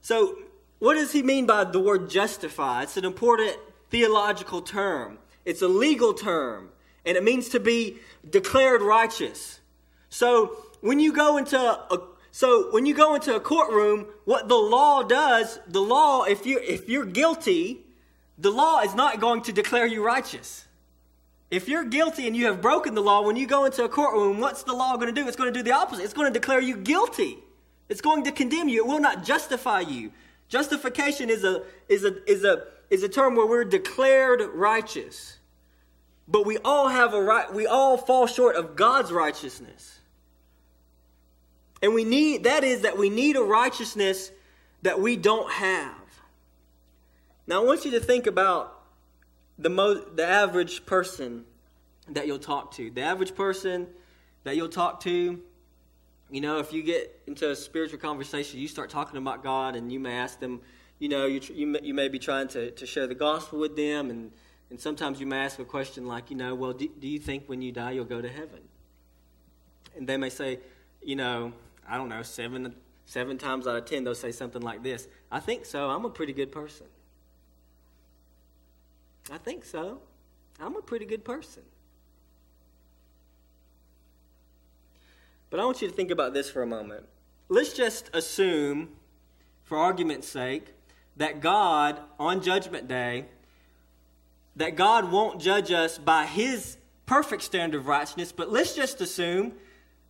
So, 0.00 0.38
what 0.78 0.94
does 0.94 1.12
he 1.12 1.22
mean 1.22 1.46
by 1.46 1.64
the 1.64 1.80
word 1.80 2.10
justify? 2.10 2.82
It's 2.82 2.96
an 2.96 3.04
important 3.04 3.56
theological 3.90 4.60
term, 4.60 5.18
it's 5.44 5.62
a 5.62 5.68
legal 5.68 6.14
term, 6.14 6.70
and 7.04 7.16
it 7.16 7.24
means 7.24 7.48
to 7.50 7.60
be 7.60 7.98
declared 8.28 8.82
righteous. 8.82 9.60
So, 10.10 10.56
when 10.80 11.00
you 11.00 11.12
go 11.12 11.38
into 11.38 11.58
a 11.58 12.08
so 12.30 12.72
when 12.72 12.84
you 12.84 12.94
go 12.94 13.14
into 13.14 13.36
a 13.36 13.40
courtroom, 13.40 14.06
what 14.24 14.48
the 14.48 14.56
law 14.56 15.04
does, 15.04 15.60
the 15.68 15.80
law, 15.80 16.24
if 16.24 16.44
you 16.44 16.60
if 16.60 16.88
you're 16.88 17.04
guilty, 17.04 17.86
the 18.36 18.50
law 18.50 18.80
is 18.80 18.94
not 18.94 19.20
going 19.20 19.42
to 19.42 19.52
declare 19.52 19.86
you 19.86 20.04
righteous. 20.04 20.63
If 21.54 21.68
you're 21.68 21.84
guilty 21.84 22.26
and 22.26 22.36
you 22.36 22.46
have 22.46 22.60
broken 22.60 22.94
the 22.94 23.00
law, 23.00 23.22
when 23.22 23.36
you 23.36 23.46
go 23.46 23.64
into 23.64 23.84
a 23.84 23.88
courtroom, 23.88 24.40
what's 24.40 24.64
the 24.64 24.72
law 24.72 24.96
going 24.96 25.06
to 25.06 25.12
do? 25.12 25.28
It's 25.28 25.36
going 25.36 25.52
to 25.52 25.56
do 25.56 25.62
the 25.62 25.70
opposite. 25.70 26.02
It's 26.02 26.12
going 26.12 26.32
to 26.32 26.36
declare 26.36 26.60
you 26.60 26.76
guilty. 26.76 27.38
It's 27.88 28.00
going 28.00 28.24
to 28.24 28.32
condemn 28.32 28.68
you. 28.68 28.84
It 28.84 28.88
will 28.88 28.98
not 28.98 29.24
justify 29.24 29.80
you. 29.80 30.10
Justification 30.48 31.30
is 31.30 31.44
a, 31.44 31.62
is 31.88 32.04
a, 32.04 32.28
is 32.28 32.42
a, 32.42 32.64
is 32.90 33.04
a 33.04 33.08
term 33.08 33.36
where 33.36 33.46
we're 33.46 33.64
declared 33.64 34.42
righteous. 34.52 35.38
But 36.26 36.44
we 36.44 36.58
all 36.58 36.88
have 36.88 37.14
a 37.14 37.22
right, 37.22 37.52
we 37.52 37.68
all 37.68 37.98
fall 37.98 38.26
short 38.26 38.56
of 38.56 38.74
God's 38.74 39.12
righteousness. 39.12 40.00
And 41.80 41.94
we 41.94 42.02
need, 42.02 42.44
that 42.44 42.64
is 42.64 42.80
that 42.80 42.98
we 42.98 43.10
need 43.10 43.36
a 43.36 43.42
righteousness 43.42 44.32
that 44.82 45.00
we 45.00 45.16
don't 45.16 45.52
have. 45.52 45.94
Now 47.46 47.62
I 47.62 47.64
want 47.64 47.84
you 47.84 47.92
to 47.92 48.00
think 48.00 48.26
about 48.26 48.73
the, 49.58 49.70
mo- 49.70 50.04
the 50.14 50.26
average 50.26 50.84
person 50.86 51.44
that 52.08 52.26
you'll 52.26 52.38
talk 52.38 52.72
to. 52.72 52.90
The 52.90 53.02
average 53.02 53.34
person 53.34 53.86
that 54.44 54.56
you'll 54.56 54.68
talk 54.68 55.00
to, 55.00 55.40
you 56.30 56.40
know, 56.40 56.58
if 56.58 56.72
you 56.72 56.82
get 56.82 57.22
into 57.26 57.50
a 57.50 57.56
spiritual 57.56 57.98
conversation, 57.98 58.60
you 58.60 58.68
start 58.68 58.90
talking 58.90 59.16
about 59.16 59.42
God 59.42 59.76
and 59.76 59.92
you 59.92 60.00
may 60.00 60.12
ask 60.12 60.40
them, 60.40 60.60
you 60.98 61.08
know, 61.08 61.26
you, 61.26 61.40
you, 61.52 61.66
may, 61.66 61.80
you 61.82 61.94
may 61.94 62.08
be 62.08 62.18
trying 62.18 62.48
to, 62.48 62.70
to 62.72 62.86
share 62.86 63.06
the 63.06 63.14
gospel 63.14 63.58
with 63.58 63.76
them, 63.76 64.10
and, 64.10 64.30
and 64.70 64.80
sometimes 64.80 65.20
you 65.20 65.26
may 65.26 65.38
ask 65.38 65.58
a 65.58 65.64
question 65.64 66.06
like, 66.06 66.30
you 66.30 66.36
know, 66.36 66.54
well, 66.54 66.72
do, 66.72 66.88
do 66.98 67.08
you 67.08 67.18
think 67.18 67.44
when 67.46 67.62
you 67.62 67.72
die 67.72 67.92
you'll 67.92 68.04
go 68.04 68.20
to 68.20 68.28
heaven? 68.28 68.60
And 69.96 70.06
they 70.06 70.16
may 70.16 70.30
say, 70.30 70.60
you 71.02 71.16
know, 71.16 71.52
I 71.88 71.96
don't 71.96 72.08
know, 72.08 72.22
seven, 72.22 72.74
seven 73.06 73.38
times 73.38 73.66
out 73.66 73.76
of 73.76 73.84
ten, 73.84 74.04
they'll 74.04 74.14
say 74.14 74.32
something 74.32 74.62
like 74.62 74.82
this 74.82 75.08
I 75.30 75.40
think 75.40 75.66
so. 75.66 75.90
I'm 75.90 76.04
a 76.04 76.10
pretty 76.10 76.32
good 76.32 76.52
person. 76.52 76.86
I 79.32 79.38
think 79.38 79.64
so. 79.64 80.00
I'm 80.60 80.76
a 80.76 80.82
pretty 80.82 81.06
good 81.06 81.24
person. 81.24 81.62
But 85.50 85.60
I 85.60 85.64
want 85.64 85.82
you 85.82 85.88
to 85.88 85.94
think 85.94 86.10
about 86.10 86.34
this 86.34 86.50
for 86.50 86.62
a 86.62 86.66
moment. 86.66 87.06
Let's 87.48 87.72
just 87.72 88.10
assume, 88.12 88.90
for 89.62 89.78
argument's 89.78 90.28
sake, 90.28 90.74
that 91.16 91.40
God, 91.40 92.00
on 92.18 92.42
Judgment 92.42 92.88
Day, 92.88 93.26
that 94.56 94.76
God 94.76 95.10
won't 95.10 95.40
judge 95.40 95.70
us 95.70 95.98
by 95.98 96.26
His 96.26 96.76
perfect 97.06 97.42
standard 97.42 97.78
of 97.78 97.86
righteousness, 97.86 98.32
but 98.32 98.50
let's 98.50 98.74
just 98.74 99.00
assume 99.00 99.52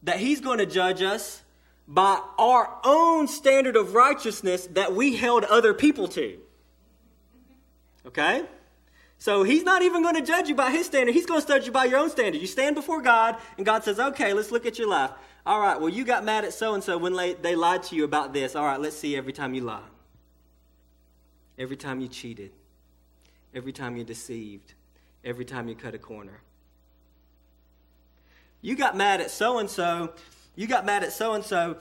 that 0.03 0.19
He's 0.19 0.41
going 0.41 0.59
to 0.59 0.67
judge 0.67 1.03
us 1.03 1.43
by 1.87 2.21
our 2.39 2.79
own 2.85 3.29
standard 3.29 3.77
of 3.77 3.95
righteousness 3.95 4.67
that 4.73 4.95
we 4.95 5.17
held 5.17 5.45
other 5.45 5.75
people 5.75 6.09
to. 6.09 6.39
Okay? 8.07 8.45
So 9.19 9.43
he's 9.43 9.63
not 9.63 9.83
even 9.83 10.03
going 10.03 10.17
to 10.17 10.23
judge 10.23 10.49
you 10.49 10.55
by 10.55 10.71
his 10.71 10.87
standard. 10.87 11.15
He's 11.15 11.27
going 11.27 11.41
to 11.41 11.47
judge 11.47 11.67
you 11.67 11.73
by 11.73 11.87
your 11.87 11.99
own 11.99 12.11
standard. 12.11 12.41
You 12.41 12.47
stand 12.47 12.75
before 12.75 13.01
God, 13.01 13.37
and 13.57 13.65
God 13.65 13.85
says, 13.85 13.99
okay, 13.99 14.33
let's 14.35 14.51
look 14.51 14.67
at 14.67 14.79
your 14.79 14.89
life. 14.89 15.11
All 15.47 15.61
right, 15.61 15.79
well, 15.79 15.89
you 15.89 16.05
got 16.05 16.25
mad 16.25 16.45
at 16.45 16.55
so 16.55 16.75
and 16.75 16.83
so 16.83 16.97
when 16.99 17.15
they 17.15 17.55
lied 17.55 17.83
to 17.85 17.97
you 17.97 18.05
about 18.05 18.33
this. 18.33 18.57
All 18.57 18.65
right, 18.65 18.81
let's 18.81 18.97
see 18.97 19.17
every 19.17 19.33
time 19.33 19.55
you 19.55 19.63
lied, 19.63 19.83
every 21.59 21.77
time 21.77 22.01
you 22.01 22.09
cheated, 22.09 22.51
every 23.55 23.73
time 23.73 23.97
you 23.97 24.05
deceived, 24.05 24.75
every 25.25 25.45
time 25.45 25.69
you 25.69 25.75
cut 25.75 25.95
a 25.95 25.99
corner. 25.99 26.41
You 28.63 28.75
got 28.75 28.97
mad 28.97 29.21
at 29.21 29.31
so 29.31 29.59
and 29.59 29.69
so. 29.69 30.15
You 30.57 30.67
got 30.67 30.87
mad 30.87 31.05
at 31.05 31.13
so 31.13 31.35
and 31.35 31.45
so 31.45 31.77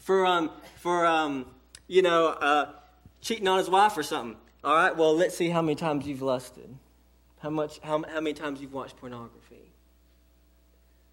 for 0.00 0.26
um 0.26 0.50
for 0.76 1.06
um 1.06 1.46
you 1.86 2.02
know 2.02 2.26
uh, 2.28 2.72
cheating 3.22 3.48
on 3.48 3.58
his 3.58 3.70
wife 3.70 3.96
or 3.96 4.02
something. 4.02 4.36
All 4.64 4.74
right, 4.74 4.96
well, 4.96 5.14
let's 5.14 5.36
see 5.36 5.50
how 5.50 5.60
many 5.60 5.74
times 5.74 6.06
you've 6.06 6.22
lusted. 6.22 6.74
How, 7.40 7.50
much, 7.50 7.78
how, 7.80 8.02
how 8.08 8.20
many 8.20 8.32
times 8.32 8.62
you've 8.62 8.72
watched 8.72 8.96
pornography. 8.96 9.70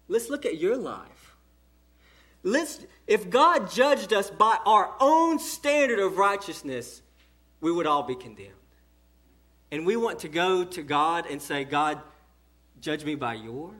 Let's 0.08 0.30
look 0.30 0.46
at 0.46 0.56
your 0.58 0.78
life. 0.78 1.36
Let's, 2.42 2.80
if 3.06 3.28
God 3.28 3.70
judged 3.70 4.14
us 4.14 4.30
by 4.30 4.58
our 4.64 4.94
own 4.98 5.38
standard 5.38 5.98
of 5.98 6.16
righteousness, 6.16 7.02
we 7.60 7.70
would 7.70 7.86
all 7.86 8.02
be 8.02 8.14
condemned. 8.14 8.52
And 9.70 9.84
we 9.84 9.96
want 9.96 10.20
to 10.20 10.28
go 10.28 10.64
to 10.64 10.82
God 10.82 11.26
and 11.30 11.40
say, 11.40 11.64
God, 11.64 12.00
judge 12.80 13.04
me 13.04 13.14
by 13.14 13.34
yours. 13.34 13.74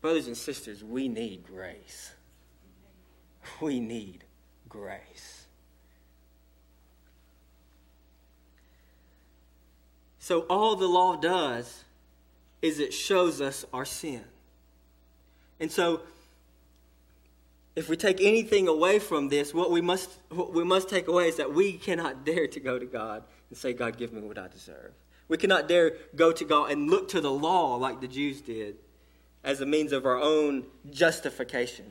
Brothers 0.00 0.28
and 0.28 0.36
sisters, 0.36 0.82
we 0.82 1.08
need 1.08 1.44
grace. 1.46 2.12
We 3.60 3.80
need 3.80 4.24
grace. 4.68 5.35
So, 10.26 10.40
all 10.50 10.74
the 10.74 10.88
law 10.88 11.14
does 11.14 11.84
is 12.60 12.80
it 12.80 12.92
shows 12.92 13.40
us 13.40 13.64
our 13.72 13.84
sin. 13.84 14.24
And 15.60 15.70
so, 15.70 16.00
if 17.76 17.88
we 17.88 17.96
take 17.96 18.20
anything 18.20 18.66
away 18.66 18.98
from 18.98 19.28
this, 19.28 19.54
what 19.54 19.70
we 19.70 19.80
must, 19.80 20.10
what 20.30 20.52
we 20.52 20.64
must 20.64 20.88
take 20.88 21.06
away 21.06 21.28
is 21.28 21.36
that 21.36 21.54
we 21.54 21.74
cannot 21.74 22.24
dare 22.24 22.48
to 22.48 22.58
go 22.58 22.76
to 22.76 22.86
God 22.86 23.22
and 23.50 23.56
say, 23.56 23.72
God, 23.72 23.96
give 23.96 24.12
me 24.12 24.20
what 24.20 24.36
I 24.36 24.48
deserve. 24.48 24.90
We 25.28 25.36
cannot 25.36 25.68
dare 25.68 25.92
go 26.16 26.32
to 26.32 26.44
God 26.44 26.72
and 26.72 26.90
look 26.90 27.08
to 27.10 27.20
the 27.20 27.30
law 27.30 27.76
like 27.76 28.00
the 28.00 28.08
Jews 28.08 28.40
did 28.40 28.74
as 29.44 29.60
a 29.60 29.64
means 29.64 29.92
of 29.92 30.06
our 30.06 30.18
own 30.18 30.64
justification. 30.90 31.86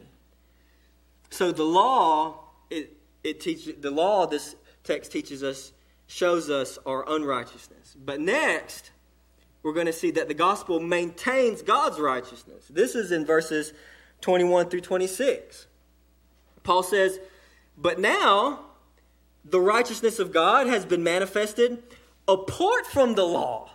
So 1.30 1.54
the 1.54 1.64
law, 1.64 2.40
it, 2.70 2.98
it 3.24 3.40
teaches 3.40 3.76
the 3.80 3.92
law. 3.92 4.28
This 4.28 4.58
text 4.84 5.14
teaches 5.14 5.42
us, 5.42 5.72
shows 6.08 6.50
us 6.50 6.78
our 6.86 7.08
unrighteousness. 7.08 7.96
But 7.98 8.20
next, 8.20 8.92
we're 9.64 9.74
going 9.74 9.88
to 9.88 9.94
see 9.94 10.12
that 10.12 10.28
the 10.28 10.34
gospel 10.34 10.80
maintains 10.80 11.62
God's 11.62 12.00
righteousness. 12.00 12.68
This 12.70 12.96
is 12.96 13.12
in 13.12 13.26
verses 13.26 13.74
21 14.22 14.70
through 14.70 14.82
26. 14.82 15.68
Paul 16.64 16.84
says, 16.84 17.20
But 17.78 18.00
now 18.00 18.66
the 19.44 19.60
righteousness 19.60 20.20
of 20.20 20.32
God 20.32 20.68
has 20.68 20.86
been 20.86 21.04
manifested 21.04 21.82
apart 22.28 22.88
from 22.88 23.16
the 23.16 23.26
law, 23.26 23.72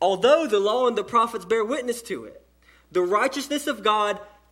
although 0.00 0.46
the 0.46 0.58
law 0.58 0.88
and 0.88 0.96
the 0.96 1.04
prophets 1.04 1.44
bear 1.44 1.64
witness 1.64 2.02
to 2.02 2.24
it. 2.24 2.42
The 2.90 3.02
righteousness 3.02 3.66
of 3.66 3.82
God 3.82 4.18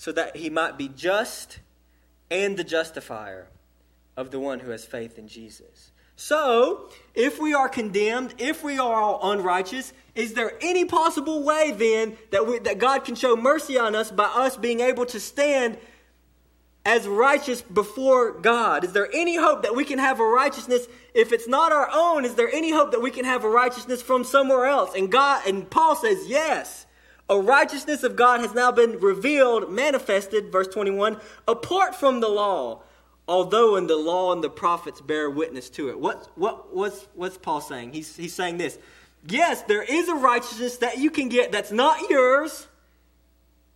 so 0.00 0.12
that 0.12 0.34
he 0.34 0.48
might 0.48 0.78
be 0.78 0.88
just 0.88 1.58
and 2.30 2.56
the 2.56 2.64
justifier 2.64 3.48
of 4.16 4.30
the 4.30 4.40
one 4.40 4.58
who 4.60 4.70
has 4.70 4.82
faith 4.82 5.18
in 5.18 5.28
Jesus. 5.28 5.92
So, 6.16 6.88
if 7.14 7.38
we 7.38 7.52
are 7.52 7.68
condemned, 7.68 8.32
if 8.38 8.64
we 8.64 8.78
are 8.78 8.94
all 8.94 9.30
unrighteous, 9.30 9.92
is 10.14 10.32
there 10.32 10.54
any 10.62 10.86
possible 10.86 11.42
way 11.42 11.72
then 11.72 12.16
that, 12.30 12.46
we, 12.46 12.60
that 12.60 12.78
God 12.78 13.04
can 13.04 13.14
show 13.14 13.36
mercy 13.36 13.78
on 13.78 13.94
us 13.94 14.10
by 14.10 14.24
us 14.24 14.56
being 14.56 14.80
able 14.80 15.04
to 15.04 15.20
stand 15.20 15.76
as 16.86 17.06
righteous 17.06 17.60
before 17.60 18.32
God? 18.32 18.84
Is 18.84 18.94
there 18.94 19.10
any 19.12 19.36
hope 19.36 19.64
that 19.64 19.76
we 19.76 19.84
can 19.84 19.98
have 19.98 20.18
a 20.18 20.24
righteousness 20.24 20.86
if 21.12 21.30
it's 21.30 21.46
not 21.46 21.72
our 21.72 21.90
own? 21.92 22.24
Is 22.24 22.36
there 22.36 22.50
any 22.50 22.72
hope 22.72 22.92
that 22.92 23.02
we 23.02 23.10
can 23.10 23.26
have 23.26 23.44
a 23.44 23.50
righteousness 23.50 24.00
from 24.00 24.24
somewhere 24.24 24.64
else? 24.64 24.94
And 24.96 25.12
God 25.12 25.46
and 25.46 25.68
Paul 25.68 25.94
says, 25.94 26.26
yes. 26.26 26.86
A 27.30 27.40
righteousness 27.40 28.02
of 28.02 28.16
God 28.16 28.40
has 28.40 28.52
now 28.52 28.70
been 28.70 29.00
revealed, 29.00 29.72
manifested, 29.72 30.52
verse 30.52 30.68
21, 30.68 31.18
apart 31.48 31.94
from 31.94 32.20
the 32.20 32.28
law 32.28 32.82
although 33.30 33.76
in 33.76 33.86
the 33.86 33.96
law 33.96 34.32
and 34.32 34.42
the 34.42 34.50
prophets 34.50 35.00
bear 35.00 35.30
witness 35.30 35.70
to 35.70 35.88
it. 35.88 36.00
What, 36.00 36.28
what, 36.36 36.74
what's, 36.74 37.06
what's 37.14 37.38
Paul 37.38 37.60
saying? 37.60 37.92
He's, 37.92 38.16
he's 38.16 38.34
saying 38.34 38.58
this. 38.58 38.76
Yes, 39.24 39.62
there 39.62 39.84
is 39.84 40.08
a 40.08 40.16
righteousness 40.16 40.78
that 40.78 40.98
you 40.98 41.12
can 41.12 41.28
get 41.28 41.52
that's 41.52 41.70
not 41.70 42.10
yours, 42.10 42.66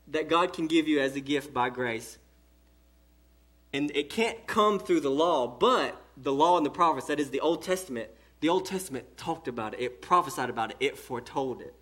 that 0.09 0.29
God 0.29 0.53
can 0.53 0.67
give 0.67 0.89
you 0.89 0.99
as 0.99 1.15
a 1.15 1.21
gift 1.21 1.55
by 1.55 1.71
grace. 1.71 2.19
And 3.73 3.93
it 3.95 4.11
can't 4.11 4.45
come 4.49 4.81
through 4.81 5.01
the 5.01 5.11
law, 5.11 5.47
but 5.47 6.03
the 6.17 6.33
law 6.33 6.57
and 6.57 6.67
the 6.67 6.71
prophets, 6.71 7.07
that 7.07 7.21
is 7.21 7.31
the 7.31 7.41
Old 7.41 7.63
Testament, 7.63 8.11
the 8.41 8.49
Old 8.49 8.67
Testament 8.67 9.17
talked 9.17 9.47
about 9.47 9.75
it, 9.75 9.81
it 9.81 10.03
prophesied 10.03 10.51
about 10.51 10.73
it, 10.73 10.79
it 10.81 10.99
foretold 10.99 11.61
it. 11.61 11.77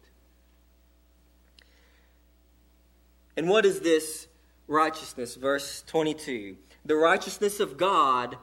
And 3.36 3.48
what 3.48 3.64
is 3.64 3.80
this 3.80 4.28
righteousness? 4.66 5.34
Verse 5.36 5.82
22 5.86 6.56
the 6.84 6.96
righteousness 6.96 7.60
of 7.60 7.76
God 7.76 8.36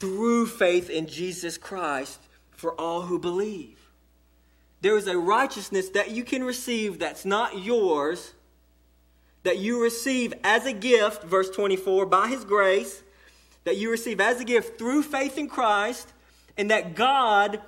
through 0.00 0.46
faith 0.46 0.90
in 0.90 1.06
Jesus 1.06 1.56
Christ 1.56 2.20
for 2.50 2.72
all 2.80 3.02
who 3.02 3.18
believe. 3.18 3.78
There 4.80 4.96
is 4.96 5.06
a 5.06 5.18
righteousness 5.18 5.90
that 5.90 6.10
you 6.10 6.24
can 6.24 6.42
receive 6.42 6.98
that's 6.98 7.24
not 7.24 7.62
yours, 7.62 8.32
that 9.42 9.58
you 9.58 9.82
receive 9.82 10.32
as 10.42 10.64
a 10.64 10.72
gift, 10.72 11.22
verse 11.22 11.50
24, 11.50 12.06
by 12.06 12.28
His 12.28 12.44
grace, 12.44 13.02
that 13.64 13.76
you 13.76 13.90
receive 13.90 14.20
as 14.20 14.40
a 14.40 14.44
gift 14.44 14.78
through 14.78 15.02
faith 15.02 15.36
in 15.36 15.48
Christ, 15.48 16.08
and 16.56 16.70
that 16.70 16.94
God 16.94 17.60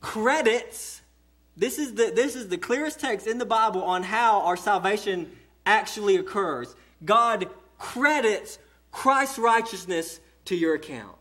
credits. 0.00 1.02
This 1.56 1.78
is 1.78 1.94
the, 1.94 2.12
this 2.14 2.36
is 2.36 2.48
the 2.48 2.56
clearest 2.56 3.00
text 3.00 3.26
in 3.26 3.38
the 3.38 3.44
Bible 3.44 3.82
on 3.82 4.04
how 4.04 4.42
our 4.42 4.56
salvation 4.56 5.30
actually 5.68 6.16
occurs. 6.16 6.74
God 7.04 7.48
credits 7.78 8.58
Christ's 8.90 9.38
righteousness 9.38 10.18
to 10.46 10.56
your 10.56 10.74
account. 10.74 11.16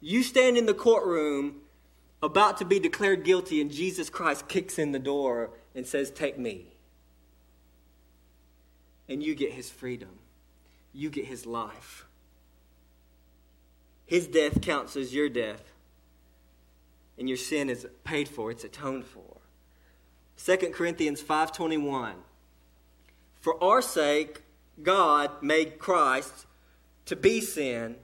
You 0.00 0.22
stand 0.22 0.56
in 0.56 0.66
the 0.66 0.74
courtroom 0.74 1.60
about 2.22 2.58
to 2.58 2.64
be 2.64 2.78
declared 2.78 3.24
guilty, 3.24 3.60
and 3.60 3.70
Jesus 3.70 4.10
Christ 4.10 4.48
kicks 4.48 4.78
in 4.78 4.92
the 4.92 4.98
door 4.98 5.50
and 5.74 5.86
says, 5.86 6.10
Take 6.10 6.38
me. 6.38 6.66
And 9.08 9.22
you 9.22 9.34
get 9.34 9.52
his 9.52 9.70
freedom, 9.70 10.18
you 10.92 11.10
get 11.10 11.26
his 11.26 11.46
life. 11.46 12.06
His 14.04 14.26
death 14.26 14.60
counts 14.60 14.96
as 14.96 15.14
your 15.14 15.28
death, 15.28 15.72
and 17.16 17.28
your 17.28 17.38
sin 17.38 17.70
is 17.70 17.86
paid 18.02 18.28
for, 18.28 18.50
it's 18.50 18.64
atoned 18.64 19.04
for. 19.04 19.36
2 20.36 20.72
Corinthians 20.72 21.22
5:21 21.22 22.14
For 23.40 23.62
our 23.62 23.82
sake 23.82 24.42
God 24.82 25.30
made 25.42 25.78
Christ 25.78 26.46
to 27.06 27.16
be 27.16 27.40
sin, 27.40 27.96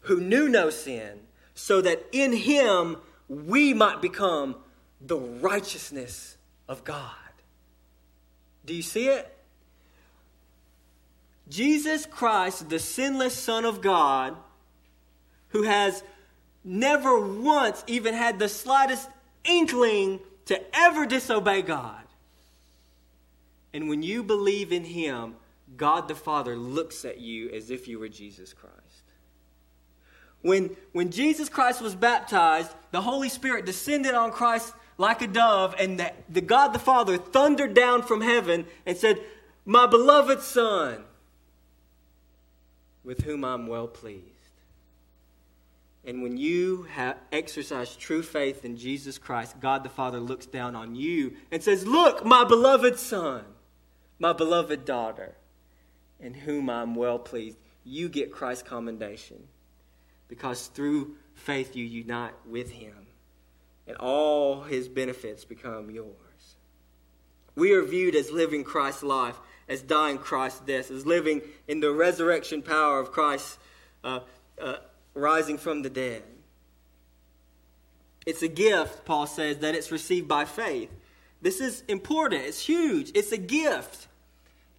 who 0.00 0.20
knew 0.20 0.48
no 0.48 0.70
sin, 0.70 1.20
so 1.54 1.80
that 1.80 2.04
in 2.12 2.32
him 2.32 2.96
we 3.28 3.74
might 3.74 4.02
become 4.02 4.56
the 5.00 5.16
righteousness 5.16 6.36
of 6.68 6.84
God. 6.84 7.12
Do 8.64 8.74
you 8.74 8.82
see 8.82 9.08
it? 9.08 9.32
Jesus 11.48 12.06
Christ, 12.06 12.68
the 12.68 12.78
sinless 12.78 13.34
Son 13.34 13.64
of 13.64 13.80
God, 13.80 14.36
who 15.48 15.62
has 15.62 16.02
never 16.64 17.20
once 17.20 17.84
even 17.86 18.14
had 18.14 18.38
the 18.38 18.48
slightest 18.48 19.08
inkling 19.44 20.18
to 20.46 20.60
ever 20.76 21.06
disobey 21.06 21.62
God. 21.62 22.02
And 23.72 23.88
when 23.88 24.02
you 24.02 24.22
believe 24.22 24.72
in 24.72 24.84
Him, 24.84 25.36
God 25.76 26.08
the 26.08 26.14
Father 26.14 26.56
looks 26.56 27.04
at 27.04 27.18
you 27.18 27.50
as 27.50 27.70
if 27.70 27.88
you 27.88 27.98
were 27.98 28.08
Jesus 28.08 28.52
Christ. 28.52 28.76
When, 30.42 30.76
when 30.92 31.10
Jesus 31.10 31.48
Christ 31.48 31.80
was 31.80 31.94
baptized, 31.94 32.72
the 32.92 33.00
Holy 33.00 33.28
Spirit 33.28 33.66
descended 33.66 34.14
on 34.14 34.30
Christ 34.30 34.72
like 34.98 35.20
a 35.20 35.26
dove, 35.26 35.74
and 35.78 35.98
the, 35.98 36.12
the 36.28 36.40
God 36.40 36.72
the 36.72 36.78
Father 36.78 37.18
thundered 37.18 37.74
down 37.74 38.02
from 38.02 38.20
heaven 38.20 38.66
and 38.86 38.96
said, 38.96 39.20
My 39.64 39.86
beloved 39.86 40.40
Son, 40.40 41.04
with 43.04 43.22
whom 43.22 43.44
I'm 43.44 43.66
well 43.66 43.88
pleased. 43.88 44.22
And 46.04 46.22
when 46.22 46.36
you 46.36 46.84
have 46.84 47.18
exercised 47.32 47.98
true 47.98 48.22
faith 48.22 48.64
in 48.64 48.76
Jesus 48.76 49.18
Christ, 49.18 49.58
God 49.60 49.82
the 49.82 49.88
Father 49.88 50.20
looks 50.20 50.46
down 50.46 50.76
on 50.76 50.94
you 50.94 51.34
and 51.50 51.62
says, 51.62 51.84
Look, 51.84 52.24
my 52.24 52.44
beloved 52.44 52.98
Son, 52.98 53.44
my 54.18 54.32
beloved 54.32 54.84
daughter 54.84 55.34
in 56.20 56.34
whom 56.34 56.70
I'm 56.70 56.94
well 56.94 57.18
pleased. 57.18 57.58
You 57.84 58.08
get 58.08 58.32
Christ's 58.32 58.68
commendation. 58.68 59.48
Because 60.28 60.66
through 60.66 61.16
faith, 61.34 61.76
you 61.76 61.84
unite 61.84 62.34
with 62.46 62.70
him, 62.72 63.06
and 63.86 63.96
all 63.98 64.62
his 64.62 64.88
benefits 64.88 65.44
become 65.44 65.90
yours. 65.90 66.56
We 67.54 67.72
are 67.72 67.82
viewed 67.82 68.16
as 68.16 68.30
living 68.30 68.64
Christ's 68.64 69.04
life, 69.04 69.38
as 69.68 69.82
dying 69.82 70.18
Christ's 70.18 70.60
death, 70.60 70.90
as 70.90 71.06
living 71.06 71.42
in 71.68 71.80
the 71.80 71.92
resurrection 71.92 72.62
power 72.62 72.98
of 72.98 73.12
Christ 73.12 73.58
uh, 74.02 74.20
uh, 74.60 74.76
rising 75.14 75.58
from 75.58 75.82
the 75.82 75.90
dead. 75.90 76.22
It's 78.26 78.42
a 78.42 78.48
gift, 78.48 79.04
Paul 79.04 79.26
says, 79.26 79.58
that 79.58 79.76
it's 79.76 79.92
received 79.92 80.26
by 80.26 80.44
faith. 80.44 80.90
This 81.42 81.60
is 81.60 81.82
important. 81.88 82.42
It's 82.42 82.60
huge. 82.60 83.12
It's 83.14 83.32
a 83.32 83.36
gift. 83.36 84.08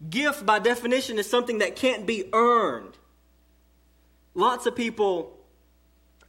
Gift, 0.09 0.45
by 0.45 0.59
definition, 0.59 1.17
is 1.17 1.29
something 1.29 1.59
that 1.59 1.75
can't 1.75 2.05
be 2.05 2.29
earned. 2.33 2.97
Lots 4.33 4.65
of 4.65 4.75
people, 4.75 5.35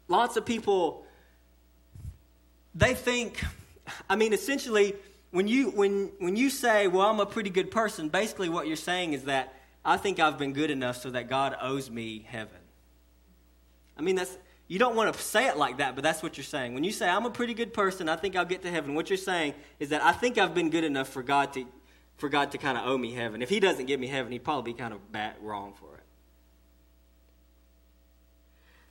lots 0.08 0.36
of 0.36 0.46
people, 0.46 1.04
they 2.74 2.94
think, 2.94 3.42
I 4.08 4.16
mean, 4.16 4.32
essentially, 4.32 4.94
when 5.30 5.46
you 5.46 5.70
when 5.70 6.10
when 6.18 6.36
you 6.36 6.48
say, 6.48 6.86
"Well, 6.86 7.06
I'm 7.06 7.20
a 7.20 7.26
pretty 7.26 7.50
good 7.50 7.70
person," 7.70 8.08
basically 8.08 8.48
what 8.48 8.66
you're 8.66 8.76
saying 8.76 9.12
is 9.12 9.24
that 9.24 9.54
I 9.84 9.96
think 9.96 10.18
I've 10.20 10.38
been 10.38 10.52
good 10.52 10.70
enough 10.70 10.96
so 10.96 11.10
that 11.10 11.28
God 11.28 11.56
owes 11.60 11.90
me 11.90 12.26
heaven. 12.26 12.60
I 13.96 14.02
mean, 14.02 14.16
that's 14.16 14.36
you 14.68 14.78
don't 14.78 14.94
want 14.94 15.12
to 15.12 15.20
say 15.20 15.48
it 15.48 15.56
like 15.56 15.78
that, 15.78 15.94
but 15.94 16.04
that's 16.04 16.22
what 16.22 16.36
you're 16.36 16.44
saying. 16.44 16.74
When 16.74 16.84
you 16.84 16.92
say, 16.92 17.08
I'm 17.08 17.24
a 17.24 17.30
pretty 17.30 17.54
good 17.54 17.72
person, 17.72 18.06
I 18.08 18.16
think 18.16 18.36
I'll 18.36 18.44
get 18.44 18.62
to 18.62 18.70
heaven, 18.70 18.94
what 18.94 19.08
you're 19.08 19.16
saying 19.16 19.54
is 19.80 19.88
that 19.88 20.02
I 20.02 20.12
think 20.12 20.36
I've 20.36 20.54
been 20.54 20.68
good 20.68 20.84
enough 20.84 21.08
for 21.08 21.22
God 21.22 21.54
to, 21.54 21.66
for 22.18 22.28
God 22.28 22.52
to 22.52 22.58
kind 22.58 22.76
of 22.76 22.86
owe 22.86 22.98
me 22.98 23.14
heaven. 23.14 23.40
If 23.40 23.48
He 23.48 23.60
doesn't 23.60 23.86
give 23.86 23.98
me 23.98 24.06
heaven, 24.06 24.30
He'd 24.30 24.44
probably 24.44 24.72
be 24.74 24.78
kind 24.78 24.92
of 24.92 25.10
bad, 25.10 25.36
wrong 25.40 25.72
for 25.72 25.94
it. 25.96 26.02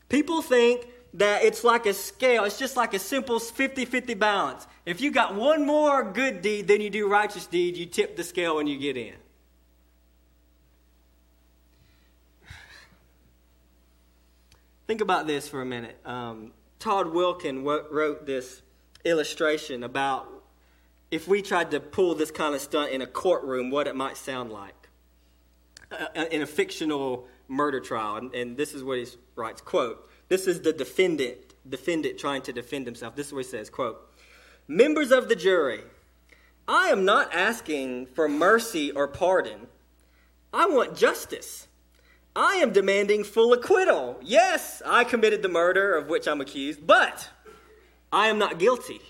People 0.09 0.41
think 0.41 0.87
that 1.13 1.43
it's 1.43 1.63
like 1.63 1.85
a 1.85 1.93
scale, 1.93 2.43
it's 2.45 2.57
just 2.57 2.75
like 2.75 2.95
a 2.95 2.99
simple 2.99 3.39
50 3.39 3.85
50 3.85 4.15
balance. 4.15 4.65
If 4.83 4.99
you 4.99 5.11
got 5.11 5.35
one 5.35 5.65
more 5.65 6.03
good 6.03 6.41
deed 6.41 6.67
than 6.67 6.81
you 6.81 6.89
do 6.89 7.07
righteous 7.07 7.45
deed, 7.45 7.77
you 7.77 7.85
tip 7.85 8.15
the 8.15 8.23
scale 8.23 8.55
when 8.55 8.65
you 8.65 8.79
get 8.79 8.97
in. 8.97 9.15
Think 14.87 15.01
about 15.01 15.27
this 15.27 15.49
for 15.49 15.61
a 15.61 15.65
minute. 15.65 15.99
Um, 16.05 16.53
Todd 16.79 17.07
Wilken 17.07 17.65
wrote 17.91 18.25
this 18.25 18.61
illustration 19.03 19.83
about 19.83 20.29
if 21.11 21.27
we 21.27 21.41
tried 21.41 21.71
to 21.71 21.81
pull 21.81 22.15
this 22.15 22.31
kind 22.31 22.55
of 22.55 22.61
stunt 22.61 22.91
in 22.91 23.01
a 23.01 23.05
courtroom, 23.05 23.69
what 23.69 23.87
it 23.87 23.97
might 23.97 24.15
sound 24.15 24.51
like 24.51 24.89
uh, 25.91 26.05
uh 26.15 26.25
in 26.31 26.41
a 26.41 26.45
fictional 26.45 27.27
murder 27.49 27.81
trial. 27.81 28.15
And, 28.15 28.33
and 28.33 28.55
this 28.55 28.73
is 28.73 28.81
what 28.81 28.97
he 28.97 29.07
writes, 29.35 29.59
quote, 29.59 30.09
this 30.29 30.47
is 30.47 30.61
the 30.61 30.71
defendant, 30.71 31.37
defendant 31.69 32.17
trying 32.17 32.41
to 32.43 32.53
defend 32.53 32.85
himself. 32.85 33.13
This 33.13 33.27
is 33.27 33.33
what 33.33 33.43
he 33.43 33.51
says, 33.51 33.69
quote, 33.69 33.99
members 34.69 35.11
of 35.11 35.27
the 35.27 35.35
jury, 35.35 35.81
I 36.65 36.89
am 36.89 37.03
not 37.03 37.33
asking 37.33 38.07
for 38.07 38.29
mercy 38.29 38.91
or 38.91 39.09
pardon. 39.09 39.67
I 40.53 40.65
want 40.67 40.95
justice. 40.95 41.66
I 42.37 42.57
am 42.57 42.71
demanding 42.71 43.23
full 43.23 43.51
acquittal. 43.51 44.19
Yes, 44.21 44.83
I 44.85 45.05
committed 45.05 45.41
the 45.41 45.49
murder 45.49 45.95
of 45.95 46.07
which 46.07 46.27
I'm 46.27 46.39
accused, 46.39 46.85
but 46.85 47.29
I 48.11 48.27
am 48.27 48.37
not 48.37 48.59
guilty. 48.59 49.01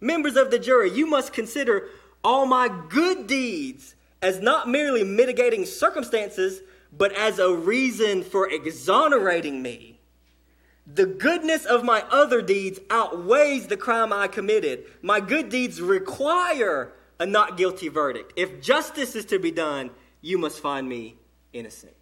Members 0.00 0.34
of 0.34 0.50
the 0.50 0.58
jury, 0.58 0.90
you 0.90 1.06
must 1.06 1.32
consider 1.32 1.86
all 2.24 2.44
my 2.44 2.68
good 2.88 3.28
deeds 3.28 3.94
as 4.20 4.40
not 4.40 4.68
merely 4.68 5.04
mitigating 5.04 5.64
circumstances, 5.64 6.60
but 6.92 7.12
as 7.12 7.38
a 7.38 7.54
reason 7.54 8.24
for 8.24 8.50
exonerating 8.50 9.62
me. 9.62 10.00
The 10.92 11.06
goodness 11.06 11.66
of 11.66 11.84
my 11.84 12.02
other 12.10 12.42
deeds 12.42 12.80
outweighs 12.90 13.68
the 13.68 13.76
crime 13.76 14.12
I 14.12 14.26
committed. 14.26 14.86
My 15.02 15.20
good 15.20 15.50
deeds 15.50 15.80
require 15.80 16.94
a 17.20 17.26
not 17.26 17.56
guilty 17.56 17.86
verdict. 17.86 18.32
If 18.34 18.60
justice 18.60 19.14
is 19.14 19.26
to 19.26 19.38
be 19.38 19.52
done, 19.52 19.90
you 20.20 20.36
must 20.36 20.58
find 20.58 20.88
me 20.88 21.18
innocent. 21.52 21.97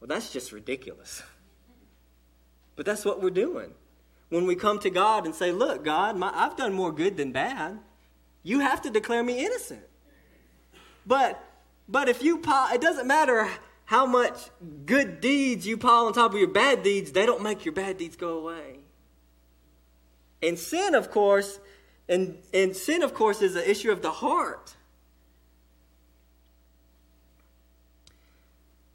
Well, 0.00 0.08
that's 0.08 0.32
just 0.32 0.52
ridiculous. 0.52 1.22
But 2.76 2.86
that's 2.86 3.04
what 3.04 3.22
we're 3.22 3.30
doing. 3.30 3.74
When 4.30 4.46
we 4.46 4.54
come 4.54 4.78
to 4.80 4.90
God 4.90 5.26
and 5.26 5.34
say, 5.34 5.52
Look, 5.52 5.84
God, 5.84 6.16
my, 6.16 6.32
I've 6.34 6.56
done 6.56 6.72
more 6.72 6.92
good 6.92 7.16
than 7.16 7.32
bad, 7.32 7.78
you 8.42 8.60
have 8.60 8.80
to 8.82 8.90
declare 8.90 9.22
me 9.22 9.44
innocent. 9.44 9.82
But, 11.06 11.42
but 11.88 12.08
if 12.08 12.22
you, 12.22 12.38
pile, 12.38 12.74
it 12.74 12.80
doesn't 12.80 13.06
matter 13.06 13.48
how 13.84 14.06
much 14.06 14.38
good 14.86 15.20
deeds 15.20 15.66
you 15.66 15.76
pile 15.76 16.06
on 16.06 16.12
top 16.12 16.32
of 16.32 16.38
your 16.38 16.48
bad 16.48 16.82
deeds, 16.82 17.12
they 17.12 17.26
don't 17.26 17.42
make 17.42 17.64
your 17.64 17.74
bad 17.74 17.98
deeds 17.98 18.16
go 18.16 18.38
away. 18.38 18.78
And 20.42 20.58
sin, 20.58 20.94
of 20.94 21.10
course, 21.10 21.58
and, 22.08 22.38
and 22.54 22.74
sin, 22.74 23.02
of 23.02 23.14
course, 23.14 23.42
is 23.42 23.56
an 23.56 23.64
issue 23.64 23.90
of 23.90 24.00
the 24.00 24.10
heart. 24.10 24.76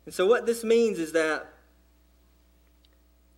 And 0.05 0.13
so, 0.13 0.27
what 0.27 0.45
this 0.45 0.63
means 0.63 0.99
is 0.99 1.13
that 1.13 1.51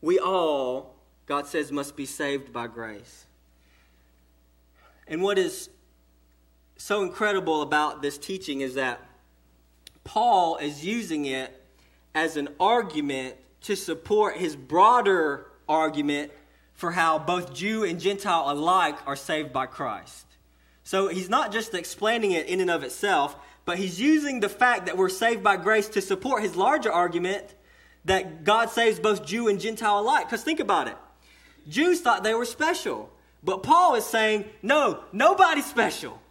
we 0.02 0.20
all, 0.20 0.96
God 1.26 1.48
says, 1.48 1.72
must 1.72 1.96
be 1.96 2.06
saved 2.06 2.52
by 2.54 2.68
grace. 2.68 3.26
And 5.08 5.22
what 5.22 5.40
is 5.40 5.70
so 6.78 7.02
incredible 7.02 7.62
about 7.62 8.02
this 8.02 8.18
teaching 8.18 8.62
is 8.62 8.76
that 8.76 9.00
Paul 10.04 10.58
is 10.58 10.86
using 10.86 11.26
it 11.26 11.54
as 12.14 12.38
an 12.38 12.50
argument 12.60 13.36
to 13.62 13.76
support 13.76 14.38
his 14.38 14.56
broader 14.56 15.48
argument 15.68 16.32
for 16.74 16.92
how 16.92 17.20
both 17.20 17.54
Jew 17.54 17.84
and 17.84 18.00
Gentile 18.00 18.52
alike 18.52 18.96
are 19.08 19.16
saved 19.16 19.52
by 19.52 19.66
Christ. 19.66 20.26
So 20.84 21.08
he's 21.08 21.30
not 21.30 21.52
just 21.52 21.74
explaining 21.74 22.32
it 22.32 22.46
in 22.46 22.62
and 22.62 22.70
of 22.70 22.84
itself, 22.84 23.36
but 23.68 23.78
he's 23.78 24.00
using 24.00 24.40
the 24.40 24.48
fact 24.48 24.86
that 24.86 24.96
we're 24.96 25.10
saved 25.10 25.44
by 25.44 25.58
grace 25.58 25.90
to 25.90 26.02
support 26.02 26.42
his 26.42 26.56
larger 26.56 26.90
argument 26.90 27.54
that 28.06 28.46
God 28.46 28.70
saves 28.70 28.98
both 28.98 29.26
Jew 29.26 29.50
and 29.50 29.60
Gentile 29.60 30.00
alike. 30.00 30.26
Because 30.26 30.42
think 30.42 30.62
about 30.62 30.88
it 30.88 30.96
Jews 31.68 32.00
thought 32.00 32.24
they 32.24 32.34
were 32.34 32.46
special, 32.46 33.12
but 33.44 33.64
Paul 33.64 33.96
is 33.96 34.06
saying, 34.06 34.46
no, 34.64 35.04
nobody's 35.12 35.66
special. 35.66 36.22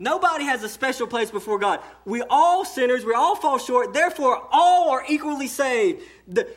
Nobody 0.00 0.42
has 0.44 0.64
a 0.64 0.68
special 0.68 1.06
place 1.06 1.30
before 1.30 1.60
God. 1.60 1.78
We 2.04 2.22
all 2.28 2.64
sinners, 2.64 3.04
we 3.04 3.14
all 3.14 3.36
fall 3.36 3.58
short, 3.58 3.94
therefore, 3.94 4.48
all 4.50 4.90
are 4.90 5.04
equally 5.08 5.46
saved. 5.46 6.02
The, 6.26 6.48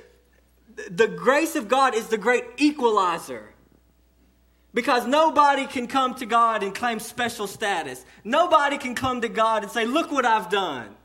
the 0.90 1.08
grace 1.08 1.56
of 1.56 1.68
God 1.68 1.94
is 1.94 2.08
the 2.08 2.18
great 2.18 2.44
equalizer. 2.58 3.54
Because 4.76 5.08
nobody 5.08 5.66
can 5.68 5.88
come 5.88 6.16
to 6.16 6.26
God 6.26 6.62
and 6.62 6.76
claim 6.76 7.00
special 7.00 7.48
status. 7.48 8.06
Nobody 8.26 8.78
can 8.78 8.94
come 8.94 9.22
to 9.22 9.30
God 9.30 9.64
and 9.64 9.72
say, 9.72 9.86
Look 9.86 10.12
what 10.12 10.26
I've 10.26 10.50
done. 10.50 10.98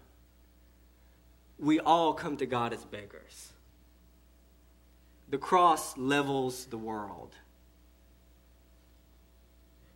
We 1.56 1.78
all 1.78 2.12
come 2.12 2.36
to 2.38 2.46
God 2.46 2.72
as 2.72 2.84
beggars. 2.84 3.52
The 5.28 5.38
cross 5.38 5.96
levels 5.96 6.66
the 6.66 6.78
world. 6.78 7.36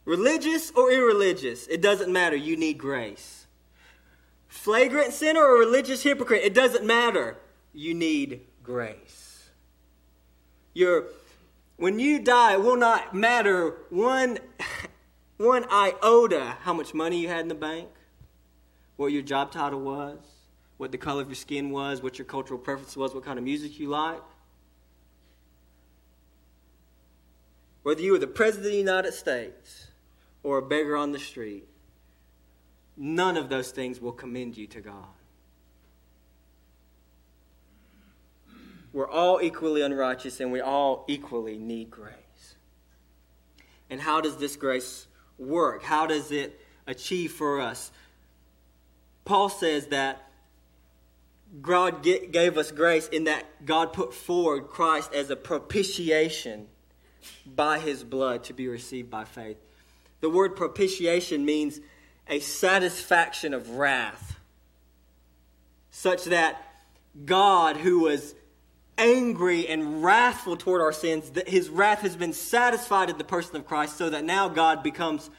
Religious 0.05 0.71
or 0.71 0.93
irreligious, 0.93 1.67
it 1.67 1.83
doesn't 1.83 2.13
matter. 2.13 2.37
You 2.37 2.57
need 2.57 2.79
grace. 2.79 3.47
Flagrant 4.47 5.13
sinner 5.13 5.45
or 5.45 5.59
religious 5.59 6.05
hypocrite, 6.05 6.43
it 6.45 6.55
doesn't 6.55 6.85
matter. 6.85 7.39
You 7.73 7.93
need 7.93 8.43
grace. 8.63 9.49
You're 10.75 11.07
when 11.77 11.99
you 11.99 12.21
die, 12.21 12.55
it 12.55 12.63
will 12.63 12.77
not 12.77 13.15
matter 13.15 13.77
one, 13.91 14.39
one 15.37 15.65
iota 15.71 16.57
how 16.61 16.73
much 16.73 16.95
money 16.95 17.21
you 17.21 17.29
had 17.29 17.41
in 17.41 17.49
the 17.49 17.55
bank, 17.55 17.89
what 18.97 19.09
your 19.09 19.23
job 19.23 19.51
title 19.51 19.81
was, 19.81 20.19
what 20.77 20.93
the 20.93 20.99
color 20.99 21.23
of 21.23 21.29
your 21.29 21.35
skin 21.35 21.71
was, 21.71 22.03
what 22.03 22.19
your 22.19 22.27
cultural 22.27 22.59
preference 22.59 22.97
was, 22.97 23.15
what 23.15 23.25
kind 23.25 23.39
of 23.39 23.45
music 23.45 23.79
you 23.79 23.89
like. 23.89 24.23
Whether 27.83 28.03
you 28.03 28.13
were 28.13 28.19
the 28.19 28.27
President 28.27 28.67
of 28.67 28.73
the 28.73 28.79
United 28.79 29.13
States 29.13 29.89
or 30.43 30.59
a 30.59 30.63
beggar 30.63 30.97
on 30.97 31.13
the 31.13 31.19
street, 31.19 31.69
none 32.97 33.37
of 33.37 33.49
those 33.49 33.73
things 33.73 34.01
will 34.01 34.13
commend 34.13 34.57
you 34.57 34.67
to 34.69 34.81
God. 34.81 35.05
We're 38.95 39.11
all 39.11 39.41
equally 39.43 39.83
unrighteous 39.83 40.39
and 40.39 40.53
we 40.53 40.61
all 40.61 41.05
equally 41.09 41.59
need 41.59 41.91
grace. 41.91 42.15
And 43.91 44.01
how 44.01 44.21
does 44.21 44.37
this 44.37 44.55
grace 44.55 45.09
work? 45.37 45.83
How 45.83 46.07
does 46.07 46.31
it 46.31 46.61
achieve 46.87 47.33
for 47.33 47.61
us? 47.61 47.91
Paul 49.25 49.49
says 49.49 49.89
that 49.89 50.31
God 51.61 52.05
gave 52.05 52.57
us 52.57 52.71
grace 52.71 53.09
in 53.09 53.25
that 53.25 53.67
God 53.67 53.93
put 53.93 54.15
forward 54.15 54.69
Christ 54.69 55.13
as 55.13 55.29
a 55.29 55.37
propitiation 55.37 56.69
by 57.45 57.81
his 57.81 58.05
blood 58.05 58.45
to 58.45 58.53
be 58.53 58.69
received 58.69 59.11
by 59.11 59.25
faith. 59.25 59.57
The 60.21 60.31
word 60.31 60.55
propitiation 60.55 61.45
means 61.45 61.81
a 62.29 62.39
satisfaction 62.39 63.55
of 63.55 63.71
wrath, 63.71 64.39
such 65.91 66.25
that 66.27 66.63
God, 67.25 67.77
who 67.77 68.01
was 68.01 68.37
angry 68.99 69.67
and 69.67 70.03
wrathful 70.03 70.57
toward 70.57 70.81
our 70.81 70.93
sins, 70.93 71.31
that 71.31 71.49
his 71.49 71.69
wrath 71.69 72.01
has 72.01 72.17
been 72.17 72.33
satisfied 72.33 73.11
in 73.11 73.19
the 73.19 73.25
person 73.25 73.57
of 73.57 73.67
Christ, 73.67 73.97
so 73.97 74.11
that 74.11 74.25
now 74.25 74.49
God 74.49 74.83
becomes 74.83 75.31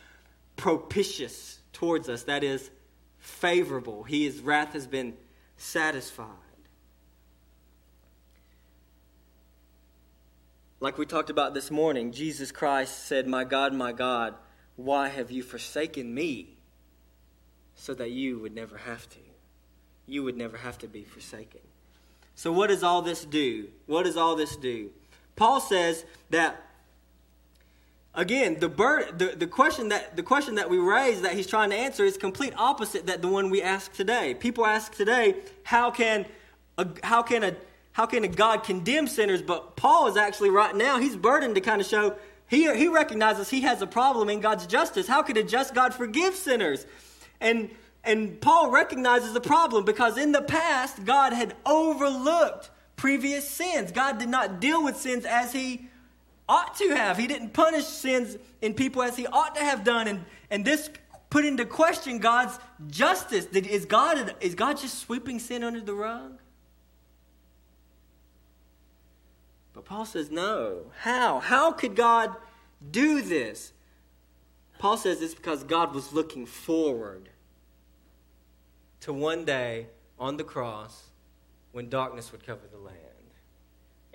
propitious 0.56 1.60
towards 1.74 2.10
us. 2.10 2.24
That 2.24 2.44
is, 2.44 2.70
favorable. 3.26 4.04
He, 4.04 4.26
his 4.26 4.42
wrath 4.42 4.74
has 4.74 4.88
been 4.88 5.16
satisfied. 5.58 6.28
Like 10.80 10.98
we 10.98 11.06
talked 11.06 11.30
about 11.30 11.54
this 11.54 11.72
morning, 11.72 12.12
Jesus 12.12 12.52
Christ 12.52 13.08
said, 13.08 13.28
My 13.28 13.44
God, 13.44 13.74
my 13.74 13.92
God, 13.92 14.36
why 14.76 15.08
have 15.08 15.32
you 15.32 15.42
forsaken 15.42 16.14
me? 16.14 16.58
So 17.76 17.94
that 17.96 18.12
you 18.12 18.40
would 18.40 18.54
never 18.54 18.78
have 18.78 19.10
to. 19.10 19.20
You 20.06 20.24
would 20.24 20.38
never 20.38 20.58
have 20.58 20.78
to 20.80 20.88
be 20.88 21.04
forsaken. 21.04 21.62
So, 22.36 22.52
what 22.52 22.68
does 22.68 22.84
all 22.84 23.02
this 23.02 23.24
do? 23.24 23.68
What 23.86 24.04
does 24.04 24.18
all 24.18 24.36
this 24.36 24.56
do? 24.56 24.92
Paul 25.36 25.60
says 25.60 26.06
that 26.30 26.62
again 28.14 28.60
the, 28.60 28.70
bird, 28.70 29.20
the, 29.20 29.28
the, 29.36 29.48
question 29.48 29.90
that, 29.90 30.16
the 30.16 30.24
question 30.24 30.56
that 30.56 30.70
we 30.70 30.78
raise 30.78 31.22
that 31.22 31.34
he's 31.34 31.48
trying 31.48 31.70
to 31.70 31.76
answer 31.76 32.04
is 32.04 32.18
complete 32.18 32.54
opposite 32.58 33.08
that 33.08 33.22
the 33.22 33.28
one 33.28 33.50
we 33.50 33.62
ask 33.62 33.94
today 33.94 34.34
people 34.34 34.66
ask 34.66 34.96
today 34.96 35.36
how 35.64 35.92
can 35.92 36.26
a, 36.78 36.88
how 37.04 37.22
can 37.22 37.44
a 37.44 37.56
how 37.92 38.06
can 38.06 38.24
a 38.24 38.28
god 38.28 38.64
condemn 38.64 39.08
sinners 39.08 39.42
but 39.42 39.76
paul 39.76 40.08
is 40.08 40.16
actually 40.16 40.50
right 40.50 40.76
now 40.76 40.98
he's 40.98 41.18
burdened 41.18 41.56
to 41.56 41.62
kind 41.62 41.82
of 41.82 41.88
show 41.88 42.16
he, 42.48 42.74
he 42.76 42.88
recognizes 42.88 43.50
he 43.50 43.62
has 43.62 43.82
a 43.82 43.88
problem 43.88 44.30
in 44.30 44.40
god's 44.40 44.66
justice 44.66 45.08
how 45.08 45.22
could 45.22 45.36
a 45.36 45.44
just 45.44 45.74
god 45.76 45.94
forgive 45.94 46.36
sinners 46.36 46.86
and 47.42 47.70
and 48.06 48.40
paul 48.42 48.72
recognizes 48.72 49.34
the 49.34 49.42
problem 49.42 49.84
because 49.86 50.18
in 50.18 50.32
the 50.32 50.42
past 50.42 51.04
god 51.06 51.34
had 51.34 51.56
overlooked 51.66 52.70
previous 52.96 53.48
sins 53.48 53.92
god 53.92 54.18
did 54.18 54.30
not 54.30 54.60
deal 54.60 54.84
with 54.84 54.98
sins 54.98 55.26
as 55.26 55.52
he 55.54 55.88
ought 56.48 56.76
to 56.76 56.90
have. 56.96 57.18
He 57.18 57.28
didn't 57.28 57.54
punish 57.54 57.86
sins 57.86 58.38
in 58.62 58.74
people 58.74 59.02
as 59.02 59.16
he 59.16 59.28
ought 59.28 59.56
to 59.56 59.62
have 59.62 59.84
done. 59.84 60.08
And, 60.08 60.26
and 60.50 60.64
this 60.66 60.90
put 61.30 61.46
into 61.46 61.66
question 61.66 62.20
God's 62.20 62.58
justice. 62.88 63.46
Is, 63.46 63.86
God, 63.86 64.36
is 64.42 64.56
God 64.56 64.78
just 64.78 65.00
sweeping 65.00 65.40
sin 65.40 65.64
under 65.64 65.82
the 65.82 65.94
rug? 65.94 66.40
But 69.74 69.86
Paul 69.86 70.06
says, 70.06 70.32
no. 70.32 70.92
How? 71.00 71.40
How 71.40 71.72
could 71.72 71.96
God 71.96 72.34
do 72.92 73.22
this? 73.22 73.74
Paul 74.78 74.98
says 74.98 75.22
it's 75.22 75.34
because 75.34 75.64
God 75.64 75.94
was 75.94 76.14
looking 76.14 76.46
forward 76.46 77.30
to 79.06 79.14
one 79.14 79.46
day 79.46 79.86
on 80.18 80.36
the 80.36 80.44
cross 80.44 81.10
when 81.74 81.90
darkness 81.90 82.32
would 82.32 82.44
cover 82.44 82.64
the 82.72 82.80
land 82.80 82.98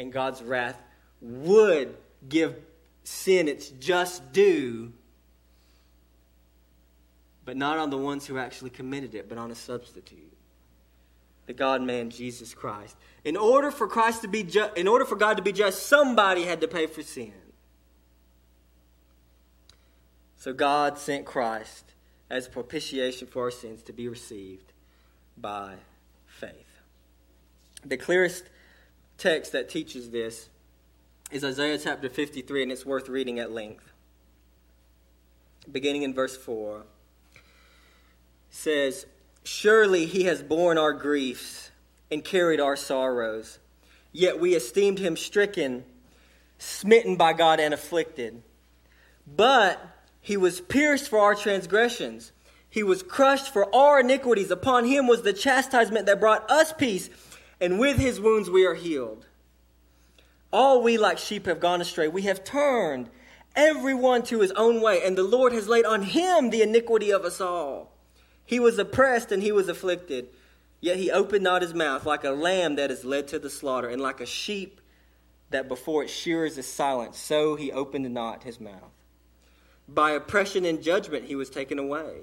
and 0.00 0.12
God's 0.12 0.42
wrath 0.42 0.82
would 1.20 1.96
give 2.28 2.56
sin 3.04 3.46
its 3.46 3.68
just 3.68 4.32
due, 4.32 4.92
but 7.44 7.56
not 7.56 7.78
on 7.78 7.90
the 7.90 7.98
ones 7.98 8.26
who 8.26 8.36
actually 8.36 8.70
committed 8.70 9.14
it, 9.14 9.28
but 9.28 9.38
on 9.38 9.52
a 9.52 9.54
substitute. 9.54 10.32
The 11.46 11.52
God 11.52 11.82
man 11.82 12.10
Jesus 12.10 12.52
Christ. 12.52 12.96
In 13.24 13.36
order 13.36 13.70
for 13.70 13.86
Christ 13.86 14.22
to 14.22 14.28
be 14.28 14.42
ju- 14.42 14.70
in 14.74 14.88
order 14.88 15.04
for 15.04 15.14
God 15.14 15.36
to 15.36 15.42
be 15.42 15.52
just, 15.52 15.86
somebody 15.86 16.46
had 16.46 16.60
to 16.62 16.68
pay 16.68 16.88
for 16.88 17.04
sin. 17.04 17.32
So 20.36 20.52
God 20.52 20.98
sent 20.98 21.26
Christ 21.26 21.92
as 22.28 22.48
propitiation 22.48 23.28
for 23.28 23.44
our 23.44 23.50
sins 23.52 23.82
to 23.84 23.92
be 23.92 24.08
received 24.08 24.72
by 25.40 25.74
faith. 26.26 26.80
The 27.84 27.96
clearest 27.96 28.44
text 29.18 29.52
that 29.52 29.68
teaches 29.68 30.10
this 30.10 30.48
is 31.30 31.44
Isaiah 31.44 31.78
chapter 31.78 32.08
53, 32.08 32.64
and 32.64 32.72
it's 32.72 32.84
worth 32.84 33.08
reading 33.08 33.38
at 33.38 33.52
length. 33.52 33.92
Beginning 35.70 36.02
in 36.02 36.12
verse 36.12 36.36
4, 36.36 36.82
says, 38.50 39.06
Surely 39.44 40.06
he 40.06 40.24
has 40.24 40.42
borne 40.42 40.76
our 40.76 40.92
griefs 40.92 41.70
and 42.10 42.24
carried 42.24 42.60
our 42.60 42.76
sorrows, 42.76 43.58
yet 44.12 44.40
we 44.40 44.54
esteemed 44.54 44.98
him 44.98 45.16
stricken, 45.16 45.84
smitten 46.58 47.16
by 47.16 47.32
God, 47.32 47.60
and 47.60 47.72
afflicted. 47.72 48.42
But 49.26 49.80
he 50.20 50.36
was 50.36 50.60
pierced 50.60 51.08
for 51.08 51.20
our 51.20 51.34
transgressions, 51.34 52.32
he 52.70 52.84
was 52.84 53.02
crushed 53.02 53.52
for 53.52 53.74
our 53.74 54.00
iniquities. 54.00 54.50
Upon 54.50 54.84
him 54.84 55.08
was 55.08 55.22
the 55.22 55.32
chastisement 55.32 56.06
that 56.06 56.20
brought 56.20 56.48
us 56.48 56.72
peace, 56.72 57.10
and 57.60 57.80
with 57.80 57.98
his 57.98 58.20
wounds 58.20 58.48
we 58.48 58.64
are 58.64 58.74
healed. 58.74 59.26
All 60.52 60.82
we 60.82 60.96
like 60.96 61.18
sheep 61.18 61.46
have 61.46 61.60
gone 61.60 61.80
astray. 61.80 62.08
We 62.08 62.22
have 62.22 62.44
turned 62.44 63.10
everyone 63.56 64.22
to 64.24 64.40
his 64.40 64.52
own 64.52 64.80
way, 64.80 65.02
and 65.04 65.18
the 65.18 65.24
Lord 65.24 65.52
has 65.52 65.68
laid 65.68 65.84
on 65.84 66.02
him 66.02 66.50
the 66.50 66.62
iniquity 66.62 67.10
of 67.10 67.24
us 67.24 67.40
all. 67.40 67.92
He 68.44 68.60
was 68.60 68.78
oppressed 68.78 69.32
and 69.32 69.42
he 69.42 69.52
was 69.52 69.68
afflicted, 69.68 70.28
yet 70.80 70.96
he 70.96 71.10
opened 71.10 71.44
not 71.44 71.62
his 71.62 71.74
mouth, 71.74 72.06
like 72.06 72.24
a 72.24 72.30
lamb 72.30 72.76
that 72.76 72.90
is 72.90 73.04
led 73.04 73.28
to 73.28 73.38
the 73.38 73.50
slaughter, 73.50 73.88
and 73.88 74.00
like 74.00 74.20
a 74.20 74.26
sheep 74.26 74.80
that 75.50 75.68
before 75.68 76.04
its 76.04 76.12
shearers 76.12 76.56
is 76.56 76.66
silent, 76.66 77.16
so 77.16 77.56
he 77.56 77.72
opened 77.72 78.12
not 78.12 78.44
his 78.44 78.60
mouth. 78.60 78.92
By 79.88 80.12
oppression 80.12 80.64
and 80.64 80.82
judgment 80.82 81.26
he 81.26 81.34
was 81.34 81.50
taken 81.50 81.78
away. 81.78 82.22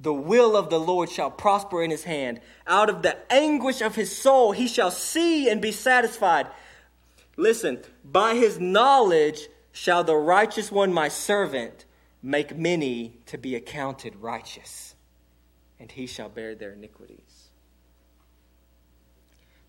The 0.00 0.12
will 0.12 0.56
of 0.56 0.70
the 0.70 0.80
Lord 0.80 1.10
shall 1.10 1.30
prosper 1.30 1.82
in 1.82 1.90
his 1.90 2.04
hand. 2.04 2.40
Out 2.66 2.90
of 2.90 3.02
the 3.02 3.16
anguish 3.32 3.80
of 3.80 3.94
his 3.94 4.16
soul 4.16 4.52
he 4.52 4.66
shall 4.66 4.90
see 4.90 5.48
and 5.48 5.60
be 5.60 5.72
satisfied. 5.72 6.46
Listen, 7.36 7.80
by 8.04 8.34
his 8.34 8.60
knowledge 8.60 9.48
shall 9.72 10.04
the 10.04 10.16
righteous 10.16 10.70
one, 10.70 10.92
my 10.92 11.08
servant, 11.08 11.84
make 12.22 12.56
many 12.56 13.18
to 13.26 13.36
be 13.36 13.54
accounted 13.54 14.16
righteous, 14.16 14.94
and 15.78 15.92
he 15.92 16.06
shall 16.06 16.28
bear 16.28 16.54
their 16.54 16.72
iniquities. 16.72 17.48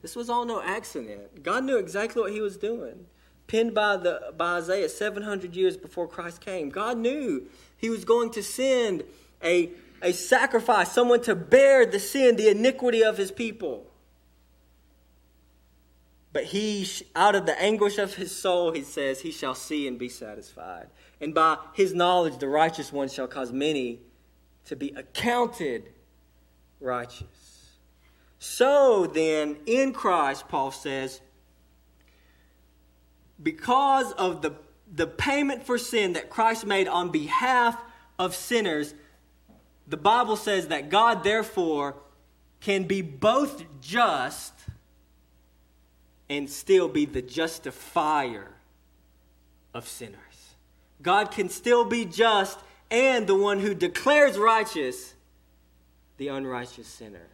This 0.01 0.15
was 0.15 0.29
all 0.29 0.45
no 0.45 0.61
accident. 0.61 1.41
God 1.41 1.63
knew 1.63 1.77
exactly 1.77 2.21
what 2.21 2.31
he 2.31 2.39
was 2.39 2.57
doing. 2.57 3.07
Penned 3.47 3.73
by, 3.73 3.97
the, 3.97 4.33
by 4.37 4.57
Isaiah 4.57 4.89
700 4.89 5.55
years 5.55 5.77
before 5.77 6.07
Christ 6.07 6.41
came. 6.41 6.69
God 6.69 6.97
knew 6.97 7.47
he 7.75 7.89
was 7.89 8.05
going 8.05 8.29
to 8.31 8.43
send 8.43 9.03
a, 9.43 9.71
a 10.01 10.11
sacrifice, 10.11 10.91
someone 10.91 11.21
to 11.21 11.35
bear 11.35 11.85
the 11.85 11.99
sin, 11.99 12.35
the 12.35 12.49
iniquity 12.49 13.03
of 13.03 13.17
his 13.17 13.31
people. 13.31 13.87
But 16.33 16.45
he, 16.45 16.85
out 17.15 17.33
of 17.33 17.45
the 17.45 17.57
anguish 17.61 17.97
of 17.97 18.15
his 18.15 18.35
soul, 18.35 18.73
he 18.73 18.81
says, 18.81 19.21
he 19.21 19.31
shall 19.31 19.55
see 19.55 19.87
and 19.87 19.97
be 19.97 20.09
satisfied. 20.09 20.87
And 21.21 21.33
by 21.33 21.57
his 21.73 21.93
knowledge, 21.93 22.39
the 22.39 22.49
righteous 22.49 22.91
one 22.91 23.07
shall 23.07 23.27
cause 23.27 23.53
many 23.53 24.01
to 24.65 24.75
be 24.75 24.93
accounted 24.97 25.93
righteous. 26.81 27.77
So 28.37 29.07
then, 29.07 29.57
in 29.65 29.93
Christ, 29.93 30.49
Paul 30.49 30.71
says, 30.71 31.21
because 33.41 34.11
of 34.13 34.41
the, 34.41 34.55
the 34.93 35.07
payment 35.07 35.65
for 35.65 35.77
sin 35.77 36.13
that 36.13 36.29
Christ 36.29 36.65
made 36.65 36.87
on 36.87 37.11
behalf 37.11 37.81
of 38.19 38.35
sinners, 38.35 38.93
the 39.87 39.97
Bible 39.97 40.35
says 40.35 40.67
that 40.69 40.89
God, 40.89 41.23
therefore, 41.23 41.95
can 42.59 42.83
be 42.83 43.01
both 43.01 43.63
just 43.81 44.53
and 46.29 46.49
still 46.49 46.87
be 46.87 47.05
the 47.05 47.21
justifier 47.21 48.51
of 49.73 49.87
sinners. 49.87 50.55
God 51.01 51.29
can 51.31 51.49
still 51.49 51.85
be 51.85 52.05
just 52.05 52.57
and 52.89 53.27
the 53.27 53.35
one 53.35 53.59
who 53.59 53.73
declares 53.73 54.37
righteous 54.37 55.13
the 56.17 56.29
unrighteous 56.29 56.87
sinner 56.87 57.27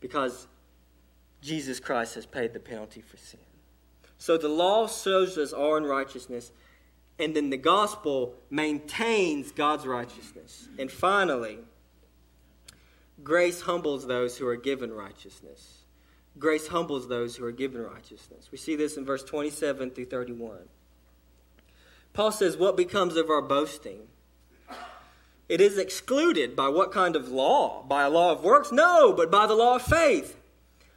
because 0.00 0.46
Jesus 1.42 1.80
Christ 1.80 2.14
has 2.14 2.24
paid 2.24 2.52
the 2.52 2.60
penalty 2.60 3.00
for 3.00 3.16
sin. 3.16 3.40
So 4.18 4.38
the 4.38 4.48
law 4.48 4.86
shows 4.86 5.36
us 5.36 5.52
our 5.52 5.76
unrighteousness, 5.76 6.52
and 7.18 7.34
then 7.34 7.50
the 7.50 7.56
gospel 7.56 8.34
maintains 8.50 9.52
God's 9.52 9.86
righteousness. 9.86 10.68
And 10.78 10.90
finally, 10.90 11.58
grace 13.24 13.62
humbles 13.62 14.06
those 14.06 14.36
who 14.36 14.46
are 14.46 14.56
given 14.56 14.92
righteousness. 14.92 15.72
grace 16.38 16.68
humbles 16.68 17.08
those 17.08 17.36
who 17.36 17.46
are 17.46 17.52
given 17.52 17.80
righteousness. 17.80 18.50
We 18.52 18.58
see 18.58 18.76
this 18.76 18.98
in 18.98 19.06
verse 19.06 19.22
27 19.24 19.90
through 19.92 20.04
31. 20.06 20.68
Paul 22.12 22.30
says, 22.30 22.56
What 22.56 22.76
becomes 22.76 23.16
of 23.16 23.30
our 23.30 23.40
boasting? 23.40 24.08
It 25.48 25.60
is 25.60 25.78
excluded 25.78 26.56
by 26.56 26.68
what 26.68 26.92
kind 26.92 27.16
of 27.16 27.28
law? 27.28 27.82
By 27.84 28.02
a 28.02 28.10
law 28.10 28.32
of 28.32 28.42
works? 28.42 28.72
No, 28.72 29.12
but 29.12 29.30
by 29.30 29.46
the 29.46 29.54
law 29.54 29.76
of 29.76 29.82
faith. 29.82 30.36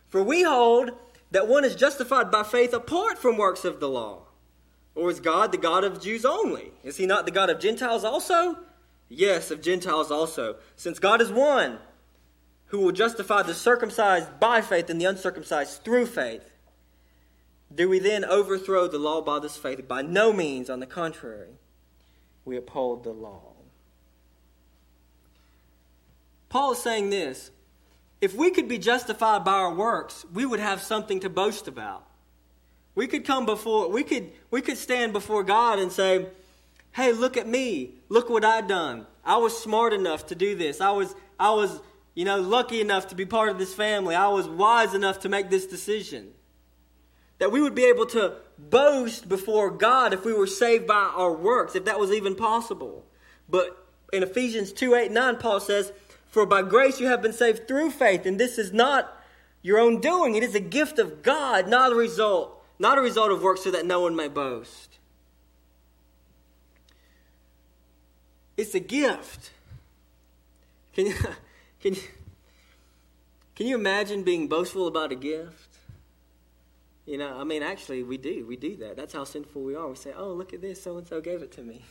For 0.08 0.23
we 0.23 0.43
hold 0.43 0.91
that 1.32 1.47
one 1.47 1.63
is 1.63 1.75
justified 1.75 2.32
by 2.32 2.43
faith 2.43 2.73
apart 2.73 3.19
from 3.19 3.38
works 3.38 3.63
of 3.63 3.79
the 3.79 3.89
law. 3.89 4.23
Or 4.99 5.09
is 5.09 5.21
God 5.21 5.53
the 5.53 5.57
God 5.57 5.85
of 5.85 6.01
Jews 6.01 6.25
only? 6.25 6.73
Is 6.83 6.97
he 6.97 7.05
not 7.05 7.23
the 7.23 7.31
God 7.31 7.49
of 7.49 7.57
Gentiles 7.57 8.03
also? 8.03 8.57
Yes, 9.07 9.49
of 9.49 9.62
Gentiles 9.62 10.12
also. 10.12 10.57
Since 10.75 10.99
God 10.99 11.21
is 11.21 11.31
one 11.31 11.79
who 12.65 12.79
will 12.79 12.91
justify 12.91 13.41
the 13.41 13.53
circumcised 13.53 14.41
by 14.41 14.59
faith 14.59 14.89
and 14.89 14.99
the 14.99 15.05
uncircumcised 15.05 15.85
through 15.85 16.05
faith. 16.05 16.51
Do 17.73 17.88
we 17.88 17.99
then 17.99 18.25
overthrow 18.25 18.89
the 18.89 18.99
law 18.99 19.21
by 19.21 19.39
this 19.39 19.55
faith? 19.55 19.88
By 19.88 20.01
no 20.01 20.33
means, 20.33 20.69
on 20.69 20.81
the 20.81 20.85
contrary, 20.85 21.53
we 22.43 22.57
uphold 22.57 23.05
the 23.05 23.13
law. 23.13 23.53
Paul 26.49 26.73
is 26.73 26.79
saying 26.79 27.09
this 27.09 27.51
if 28.19 28.35
we 28.35 28.51
could 28.51 28.67
be 28.67 28.77
justified 28.77 29.45
by 29.45 29.53
our 29.53 29.73
works, 29.73 30.25
we 30.33 30.45
would 30.45 30.59
have 30.59 30.81
something 30.81 31.21
to 31.21 31.29
boast 31.29 31.69
about. 31.69 32.09
We 32.99 33.07
could 33.07 33.23
come 33.23 33.45
before, 33.45 33.89
we 33.89 34.03
could, 34.03 34.29
we 34.51 34.62
could 34.62 34.77
stand 34.77 35.13
before 35.13 35.41
God 35.41 35.79
and 35.79 35.89
say, 35.89 36.25
hey, 36.91 37.13
look 37.13 37.38
at 37.38 37.47
me. 37.47 37.91
Look 38.09 38.29
what 38.29 38.43
I 38.43 38.59
done. 38.59 39.07
I 39.23 39.38
was 39.38 39.57
smart 39.57 39.93
enough 39.93 40.27
to 40.27 40.35
do 40.35 40.53
this. 40.53 40.81
I 40.81 40.91
was, 40.91 41.15
I 41.39 41.51
was, 41.51 41.79
you 42.13 42.25
know, 42.25 42.41
lucky 42.41 42.81
enough 42.81 43.07
to 43.07 43.15
be 43.15 43.25
part 43.25 43.47
of 43.47 43.57
this 43.57 43.73
family. 43.73 44.15
I 44.15 44.27
was 44.27 44.49
wise 44.49 44.93
enough 44.93 45.21
to 45.21 45.29
make 45.29 45.49
this 45.49 45.65
decision. 45.65 46.31
That 47.38 47.53
we 47.53 47.62
would 47.62 47.73
be 47.73 47.85
able 47.85 48.05
to 48.07 48.33
boast 48.57 49.29
before 49.29 49.71
God 49.71 50.13
if 50.13 50.25
we 50.25 50.33
were 50.33 50.45
saved 50.45 50.85
by 50.85 51.09
our 51.15 51.31
works, 51.31 51.77
if 51.77 51.85
that 51.85 52.01
was 52.01 52.12
even 52.12 52.35
possible. 52.35 53.05
But 53.47 53.81
in 54.12 54.23
Ephesians 54.23 54.73
2 54.73 54.95
8 54.95 55.09
9, 55.09 55.38
Paul 55.38 55.62
says, 55.62 55.93
For 56.27 56.45
by 56.45 56.63
grace 56.63 56.99
you 56.99 57.07
have 57.07 57.21
been 57.21 57.31
saved 57.31 57.65
through 57.65 57.91
faith, 57.91 58.25
and 58.25 58.38
this 58.38 58.57
is 58.57 58.73
not 58.73 59.23
your 59.62 59.79
own 59.79 60.01
doing. 60.01 60.35
It 60.35 60.43
is 60.43 60.53
a 60.53 60.59
gift 60.59 60.99
of 60.99 61.23
God, 61.23 61.69
not 61.69 61.93
a 61.93 61.95
result, 61.95 62.59
not 62.80 62.98
a 62.98 63.02
result 63.02 63.32
of 63.32 63.42
works, 63.42 63.62
so 63.62 63.72
that 63.72 63.86
no 63.86 64.00
one 64.00 64.15
may 64.15 64.30
boast. 64.30 64.98
It's 68.58 68.74
a 68.74 68.80
gift. 68.80 69.52
Can 70.94 71.08
you, 71.08 71.13
can 71.82 71.96
you, 71.96 72.02
can 73.56 73.68
you 73.68 73.76
imagine 73.76 74.24
being 74.24 74.48
boastful 74.48 74.88
about 74.88 75.12
a 75.12 75.15
gift? 75.15 75.78
You 77.06 77.18
know, 77.18 77.39
I 77.39 77.44
mean, 77.44 77.63
actually, 77.63 78.04
we 78.04 78.18
do. 78.18 78.46
We 78.46 78.56
do 78.56 78.78
that. 78.78 78.96
That's 78.96 79.13
how 79.13 79.24
sinful 79.24 79.63
we 79.63 79.76
are. 79.76 79.88
We 79.88 79.96
say, 79.96 80.13
oh, 80.15 80.32
look 80.34 80.54
at 80.54 80.62
this. 80.62 80.82
So 80.82 80.98
and 80.98 81.08
so 81.08 81.20
gave 81.20 81.42
it 81.42 81.52
to 81.54 81.62
me. 81.62 81.84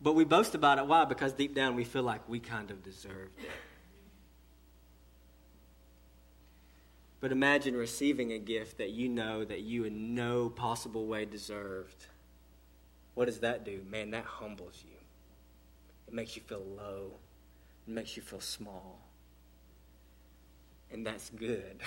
But 0.00 0.14
we 0.14 0.24
boast 0.24 0.54
about 0.54 0.78
it. 0.78 0.86
Why? 0.86 1.04
Because 1.04 1.32
deep 1.32 1.54
down 1.54 1.74
we 1.74 1.84
feel 1.84 2.02
like 2.02 2.28
we 2.28 2.40
kind 2.40 2.70
of 2.70 2.82
deserved 2.82 3.38
it. 3.38 3.50
But 7.20 7.32
imagine 7.32 7.74
receiving 7.74 8.32
a 8.32 8.38
gift 8.38 8.78
that 8.78 8.90
you 8.90 9.08
know 9.08 9.44
that 9.44 9.60
you 9.60 9.84
in 9.84 10.14
no 10.14 10.50
possible 10.50 11.06
way 11.06 11.24
deserved. 11.24 12.06
What 13.14 13.24
does 13.24 13.40
that 13.40 13.64
do? 13.64 13.80
Man, 13.90 14.10
that 14.10 14.24
humbles 14.24 14.84
you. 14.84 14.96
It 16.06 16.14
makes 16.14 16.36
you 16.36 16.42
feel 16.42 16.62
low. 16.76 17.12
It 17.88 17.94
makes 17.94 18.16
you 18.16 18.22
feel 18.22 18.40
small. 18.40 19.00
And 20.92 21.06
that's 21.06 21.30
good. 21.30 21.80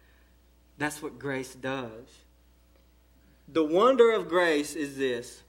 that's 0.78 1.02
what 1.02 1.18
grace 1.18 1.54
does. 1.54 2.24
The 3.48 3.64
wonder 3.64 4.12
of 4.12 4.28
grace 4.28 4.76
is 4.76 4.96
this 4.96 5.42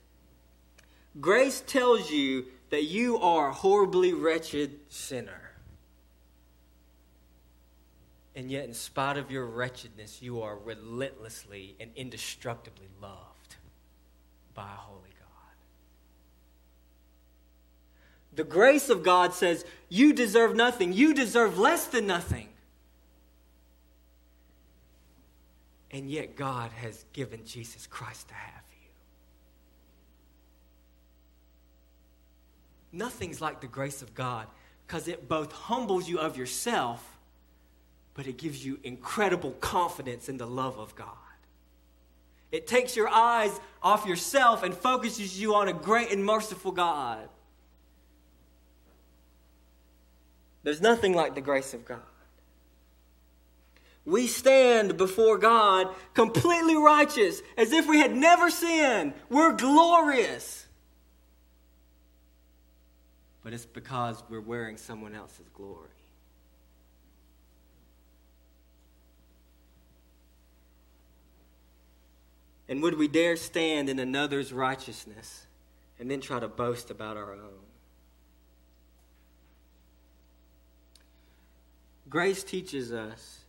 grace 1.20 1.62
tells 1.66 2.10
you 2.10 2.46
that 2.70 2.84
you 2.84 3.18
are 3.18 3.50
a 3.50 3.52
horribly 3.52 4.12
wretched 4.12 4.80
sinner. 4.88 5.51
And 8.34 8.50
yet, 8.50 8.64
in 8.64 8.72
spite 8.72 9.18
of 9.18 9.30
your 9.30 9.44
wretchedness, 9.44 10.22
you 10.22 10.40
are 10.42 10.56
relentlessly 10.56 11.76
and 11.78 11.90
indestructibly 11.94 12.88
loved 13.00 13.56
by 14.54 14.62
a 14.62 14.76
holy 14.76 15.10
God. 15.18 15.56
The 18.34 18.44
grace 18.44 18.88
of 18.88 19.02
God 19.02 19.34
says, 19.34 19.66
You 19.90 20.14
deserve 20.14 20.56
nothing, 20.56 20.94
you 20.94 21.12
deserve 21.12 21.58
less 21.58 21.86
than 21.86 22.06
nothing. 22.06 22.48
And 25.90 26.10
yet, 26.10 26.34
God 26.34 26.70
has 26.72 27.04
given 27.12 27.44
Jesus 27.44 27.86
Christ 27.86 28.28
to 28.28 28.34
have 28.34 28.62
you. 32.92 32.98
Nothing's 32.98 33.42
like 33.42 33.60
the 33.60 33.66
grace 33.66 34.00
of 34.00 34.14
God 34.14 34.46
because 34.86 35.06
it 35.06 35.28
both 35.28 35.52
humbles 35.52 36.08
you 36.08 36.18
of 36.18 36.38
yourself 36.38 37.11
but 38.14 38.26
it 38.26 38.36
gives 38.36 38.64
you 38.64 38.78
incredible 38.82 39.52
confidence 39.52 40.28
in 40.28 40.38
the 40.38 40.46
love 40.46 40.78
of 40.78 40.94
God. 40.94 41.08
It 42.50 42.66
takes 42.66 42.94
your 42.94 43.08
eyes 43.08 43.58
off 43.82 44.06
yourself 44.06 44.62
and 44.62 44.74
focuses 44.74 45.40
you 45.40 45.54
on 45.54 45.68
a 45.68 45.72
great 45.72 46.12
and 46.12 46.24
merciful 46.24 46.72
God. 46.72 47.28
There's 50.62 50.80
nothing 50.80 51.14
like 51.14 51.34
the 51.34 51.40
grace 51.40 51.72
of 51.72 51.84
God. 51.84 52.00
We 54.04 54.26
stand 54.26 54.96
before 54.96 55.38
God 55.38 55.88
completely 56.12 56.76
righteous, 56.76 57.40
as 57.56 57.72
if 57.72 57.88
we 57.88 58.00
had 58.00 58.14
never 58.14 58.50
sinned. 58.50 59.14
We're 59.30 59.52
glorious. 59.52 60.66
But 63.42 63.54
it's 63.54 63.64
because 63.64 64.22
we're 64.28 64.40
wearing 64.40 64.76
someone 64.76 65.14
else's 65.14 65.48
glory. 65.54 65.88
And 72.72 72.82
would 72.82 72.96
we 72.96 73.06
dare 73.06 73.36
stand 73.36 73.90
in 73.90 73.98
another's 73.98 74.50
righteousness 74.50 75.44
and 76.00 76.10
then 76.10 76.22
try 76.22 76.40
to 76.40 76.48
boast 76.48 76.90
about 76.90 77.18
our 77.18 77.34
own? 77.34 77.60
Grace 82.08 82.42
teaches 82.42 82.90
us 82.90 83.40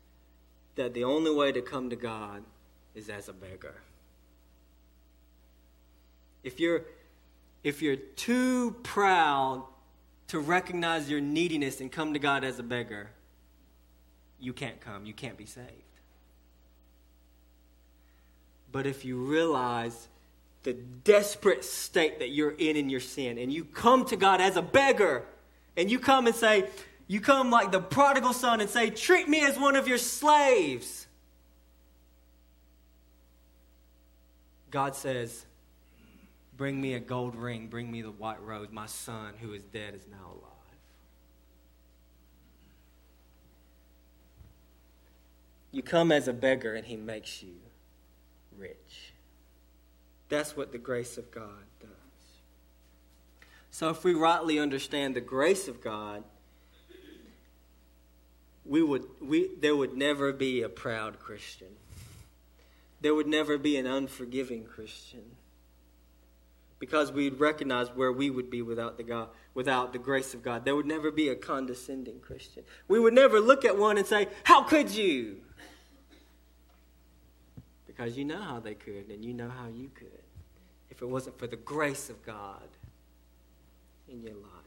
that 0.75 0.93
the 0.93 1.05
only 1.05 1.33
way 1.33 1.53
to 1.53 1.61
come 1.61 1.89
to 1.89 1.95
God 1.95 2.43
is 2.95 3.07
as 3.07 3.29
a 3.29 3.33
beggar. 3.33 3.75
If 6.43 6.59
you're, 6.59 6.81
if 7.63 7.81
you're 7.81 7.95
too 7.95 8.71
proud 8.83 9.63
to 10.27 10.39
recognize 10.39 11.09
your 11.09 11.21
neediness 11.21 11.79
and 11.79 11.89
come 11.89 12.11
to 12.11 12.19
God 12.19 12.43
as 12.43 12.59
a 12.59 12.63
beggar, 12.63 13.09
you 14.41 14.51
can't 14.51 14.81
come. 14.81 15.05
You 15.05 15.13
can't 15.13 15.37
be 15.37 15.45
saved. 15.45 15.92
But 18.73 18.85
if 18.85 19.05
you 19.05 19.15
realize 19.15 20.09
the 20.63 20.73
desperate 20.73 21.63
state 21.63 22.19
that 22.19 22.31
you're 22.31 22.51
in 22.51 22.75
in 22.75 22.89
your 22.89 22.99
sin, 22.99 23.37
and 23.37 23.53
you 23.53 23.63
come 23.63 24.03
to 24.05 24.17
God 24.17 24.41
as 24.41 24.57
a 24.57 24.61
beggar, 24.61 25.23
and 25.77 25.89
you 25.89 25.99
come 25.99 26.27
and 26.27 26.35
say, 26.35 26.67
you 27.07 27.21
come 27.21 27.51
like 27.51 27.71
the 27.71 27.79
prodigal 27.79 28.33
son 28.33 28.59
and 28.59 28.69
say, 28.69 28.89
Treat 28.89 29.29
me 29.29 29.45
as 29.45 29.57
one 29.57 29.75
of 29.75 29.87
your 29.87 29.97
slaves. 29.97 31.07
God 34.71 34.95
says, 34.95 35.45
Bring 36.57 36.81
me 36.81 36.93
a 36.93 36.99
gold 36.99 37.35
ring, 37.35 37.67
bring 37.67 37.91
me 37.91 38.01
the 38.01 38.11
white 38.11 38.41
rose. 38.41 38.69
My 38.71 38.85
son, 38.85 39.33
who 39.39 39.53
is 39.53 39.63
dead, 39.63 39.93
is 39.93 40.07
now 40.09 40.25
alive. 40.25 40.49
You 45.71 45.83
come 45.83 46.11
as 46.11 46.27
a 46.27 46.33
beggar, 46.33 46.73
and 46.73 46.85
he 46.85 46.95
makes 46.95 47.43
you 47.43 47.53
rich. 48.57 49.13
That's 50.29 50.57
what 50.57 50.71
the 50.71 50.77
grace 50.77 51.17
of 51.17 51.31
God 51.31 51.65
does. 51.79 51.89
So, 53.71 53.89
if 53.89 54.03
we 54.03 54.13
rightly 54.13 54.59
understand 54.59 55.15
the 55.15 55.21
grace 55.21 55.67
of 55.67 55.81
God, 55.81 56.23
we 58.65 58.81
would, 58.81 59.05
we, 59.21 59.49
there 59.59 59.75
would 59.75 59.95
never 59.95 60.31
be 60.31 60.61
a 60.61 60.69
proud 60.69 61.19
Christian. 61.19 61.67
There 63.01 63.13
would 63.13 63.27
never 63.27 63.57
be 63.57 63.77
an 63.77 63.85
unforgiving 63.85 64.63
Christian. 64.63 65.23
Because 66.79 67.11
we'd 67.11 67.39
recognize 67.39 67.89
where 67.89 68.11
we 68.11 68.29
would 68.29 68.49
be 68.49 68.61
without 68.61 68.97
the, 68.97 69.03
God, 69.03 69.29
without 69.53 69.93
the 69.93 69.99
grace 69.99 70.33
of 70.33 70.43
God. 70.43 70.65
There 70.65 70.75
would 70.75 70.85
never 70.85 71.11
be 71.11 71.29
a 71.29 71.35
condescending 71.35 72.19
Christian. 72.19 72.63
We 72.87 72.99
would 72.99 73.13
never 73.13 73.39
look 73.39 73.65
at 73.65 73.77
one 73.77 73.97
and 73.97 74.05
say, 74.05 74.27
How 74.43 74.63
could 74.63 74.89
you? 74.89 75.37
Because 77.95 78.17
you 78.17 78.25
know 78.25 78.41
how 78.41 78.59
they 78.59 78.73
could 78.73 79.09
and 79.09 79.23
you 79.23 79.33
know 79.33 79.49
how 79.49 79.67
you 79.67 79.89
could 79.93 80.07
if 80.89 81.01
it 81.01 81.09
wasn't 81.09 81.37
for 81.37 81.47
the 81.47 81.55
grace 81.55 82.09
of 82.09 82.23
God 82.25 82.67
in 84.07 84.21
your 84.21 84.35
life. 84.35 84.63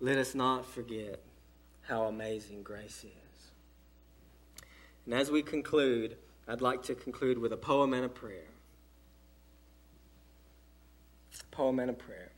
let 0.00 0.16
us 0.16 0.34
not 0.34 0.64
forget 0.66 1.20
how 1.82 2.04
amazing 2.04 2.62
grace 2.62 3.04
is. 3.04 3.50
And 5.04 5.14
as 5.14 5.30
we 5.30 5.42
conclude, 5.42 6.16
I'd 6.48 6.62
like 6.62 6.82
to 6.84 6.94
conclude 6.94 7.38
with 7.38 7.52
a 7.52 7.56
poem 7.56 7.92
and 7.92 8.04
a 8.04 8.08
prayer. 8.08 8.46
Poem 11.50 11.78
and 11.80 11.90
a 11.90 11.94
prayer. 11.94 12.30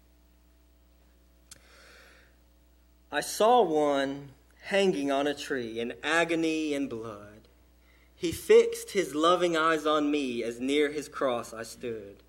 I 3.12 3.20
saw 3.20 3.62
one 3.62 4.30
hanging 4.66 5.10
on 5.10 5.26
a 5.26 5.34
tree 5.34 5.80
in 5.80 5.92
agony 6.02 6.74
and 6.74 6.88
blood. 6.88 7.48
He 8.14 8.30
fixed 8.30 8.92
his 8.92 9.14
loving 9.14 9.56
eyes 9.56 9.84
on 9.84 10.10
me 10.10 10.44
as 10.44 10.60
near 10.60 10.92
his 10.92 11.08
cross 11.08 11.52
I 11.52 11.64
stood. 11.64 12.22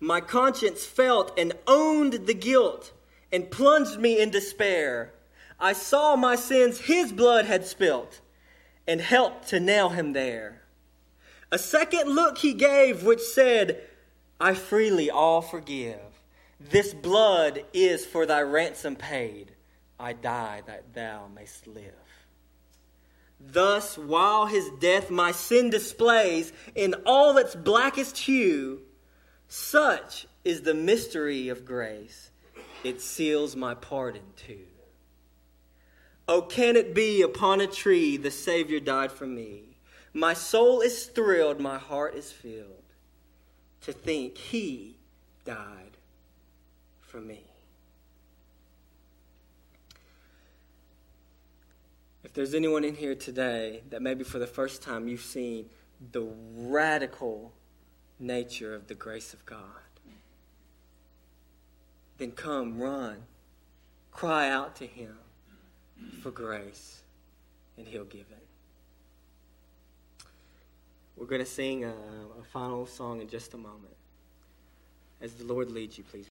My 0.00 0.20
conscience 0.20 0.84
felt 0.86 1.38
and 1.38 1.52
owned 1.66 2.26
the 2.26 2.34
guilt 2.34 2.92
and 3.30 3.50
plunged 3.50 3.98
me 3.98 4.20
in 4.20 4.30
despair. 4.30 5.12
I 5.60 5.72
saw 5.72 6.16
my 6.16 6.36
sins 6.36 6.80
his 6.80 7.12
blood 7.12 7.44
had 7.44 7.66
spilt 7.66 8.20
and 8.86 9.00
helped 9.00 9.48
to 9.48 9.60
nail 9.60 9.90
him 9.90 10.12
there. 10.14 10.62
A 11.52 11.58
second 11.58 12.08
look 12.14 12.38
he 12.38 12.54
gave, 12.54 13.02
which 13.02 13.20
said, 13.20 13.80
I 14.40 14.54
freely 14.54 15.10
all 15.10 15.40
forgive. 15.42 16.00
This 16.58 16.94
blood 16.94 17.64
is 17.72 18.04
for 18.04 18.26
thy 18.26 18.40
ransom 18.40 18.96
paid. 18.96 19.53
I 19.98 20.12
die 20.12 20.62
that 20.66 20.94
thou 20.94 21.28
mayst 21.34 21.66
live. 21.66 21.92
Thus, 23.40 23.98
while 23.98 24.46
his 24.46 24.70
death 24.80 25.10
my 25.10 25.32
sin 25.32 25.70
displays 25.70 26.52
in 26.74 26.94
all 27.04 27.36
its 27.36 27.54
blackest 27.54 28.18
hue, 28.18 28.82
such 29.48 30.26
is 30.44 30.62
the 30.62 30.74
mystery 30.74 31.48
of 31.48 31.64
grace, 31.64 32.30
it 32.82 33.00
seals 33.00 33.54
my 33.54 33.74
pardon 33.74 34.22
too. 34.36 34.66
Oh, 36.26 36.42
can 36.42 36.76
it 36.76 36.94
be 36.94 37.22
upon 37.22 37.60
a 37.60 37.66
tree 37.66 38.16
the 38.16 38.30
Savior 38.30 38.80
died 38.80 39.12
for 39.12 39.26
me? 39.26 39.76
My 40.12 40.32
soul 40.32 40.80
is 40.80 41.06
thrilled, 41.06 41.60
my 41.60 41.76
heart 41.76 42.14
is 42.14 42.32
filled 42.32 42.84
to 43.82 43.92
think 43.92 44.38
he 44.38 44.96
died 45.44 45.98
for 47.00 47.20
me. 47.20 47.44
There's 52.34 52.52
anyone 52.52 52.82
in 52.82 52.96
here 52.96 53.14
today 53.14 53.82
that 53.90 54.02
maybe 54.02 54.24
for 54.24 54.40
the 54.40 54.46
first 54.46 54.82
time 54.82 55.06
you've 55.06 55.20
seen 55.20 55.70
the 56.10 56.26
radical 56.56 57.52
nature 58.18 58.74
of 58.74 58.88
the 58.88 58.94
grace 58.94 59.32
of 59.32 59.46
God, 59.46 59.60
then 62.18 62.32
come, 62.32 62.80
run, 62.80 63.18
cry 64.10 64.50
out 64.50 64.74
to 64.76 64.86
him 64.86 65.16
for 66.22 66.32
grace, 66.32 67.02
and 67.78 67.86
he'll 67.86 68.04
give 68.04 68.26
it. 68.30 70.26
We're 71.16 71.26
going 71.26 71.44
to 71.44 71.50
sing 71.50 71.84
a, 71.84 71.90
a 72.40 72.44
final 72.52 72.86
song 72.86 73.20
in 73.20 73.28
just 73.28 73.54
a 73.54 73.58
moment. 73.58 73.94
As 75.20 75.34
the 75.34 75.44
Lord 75.44 75.70
leads 75.70 75.96
you, 75.98 76.04
please. 76.04 76.22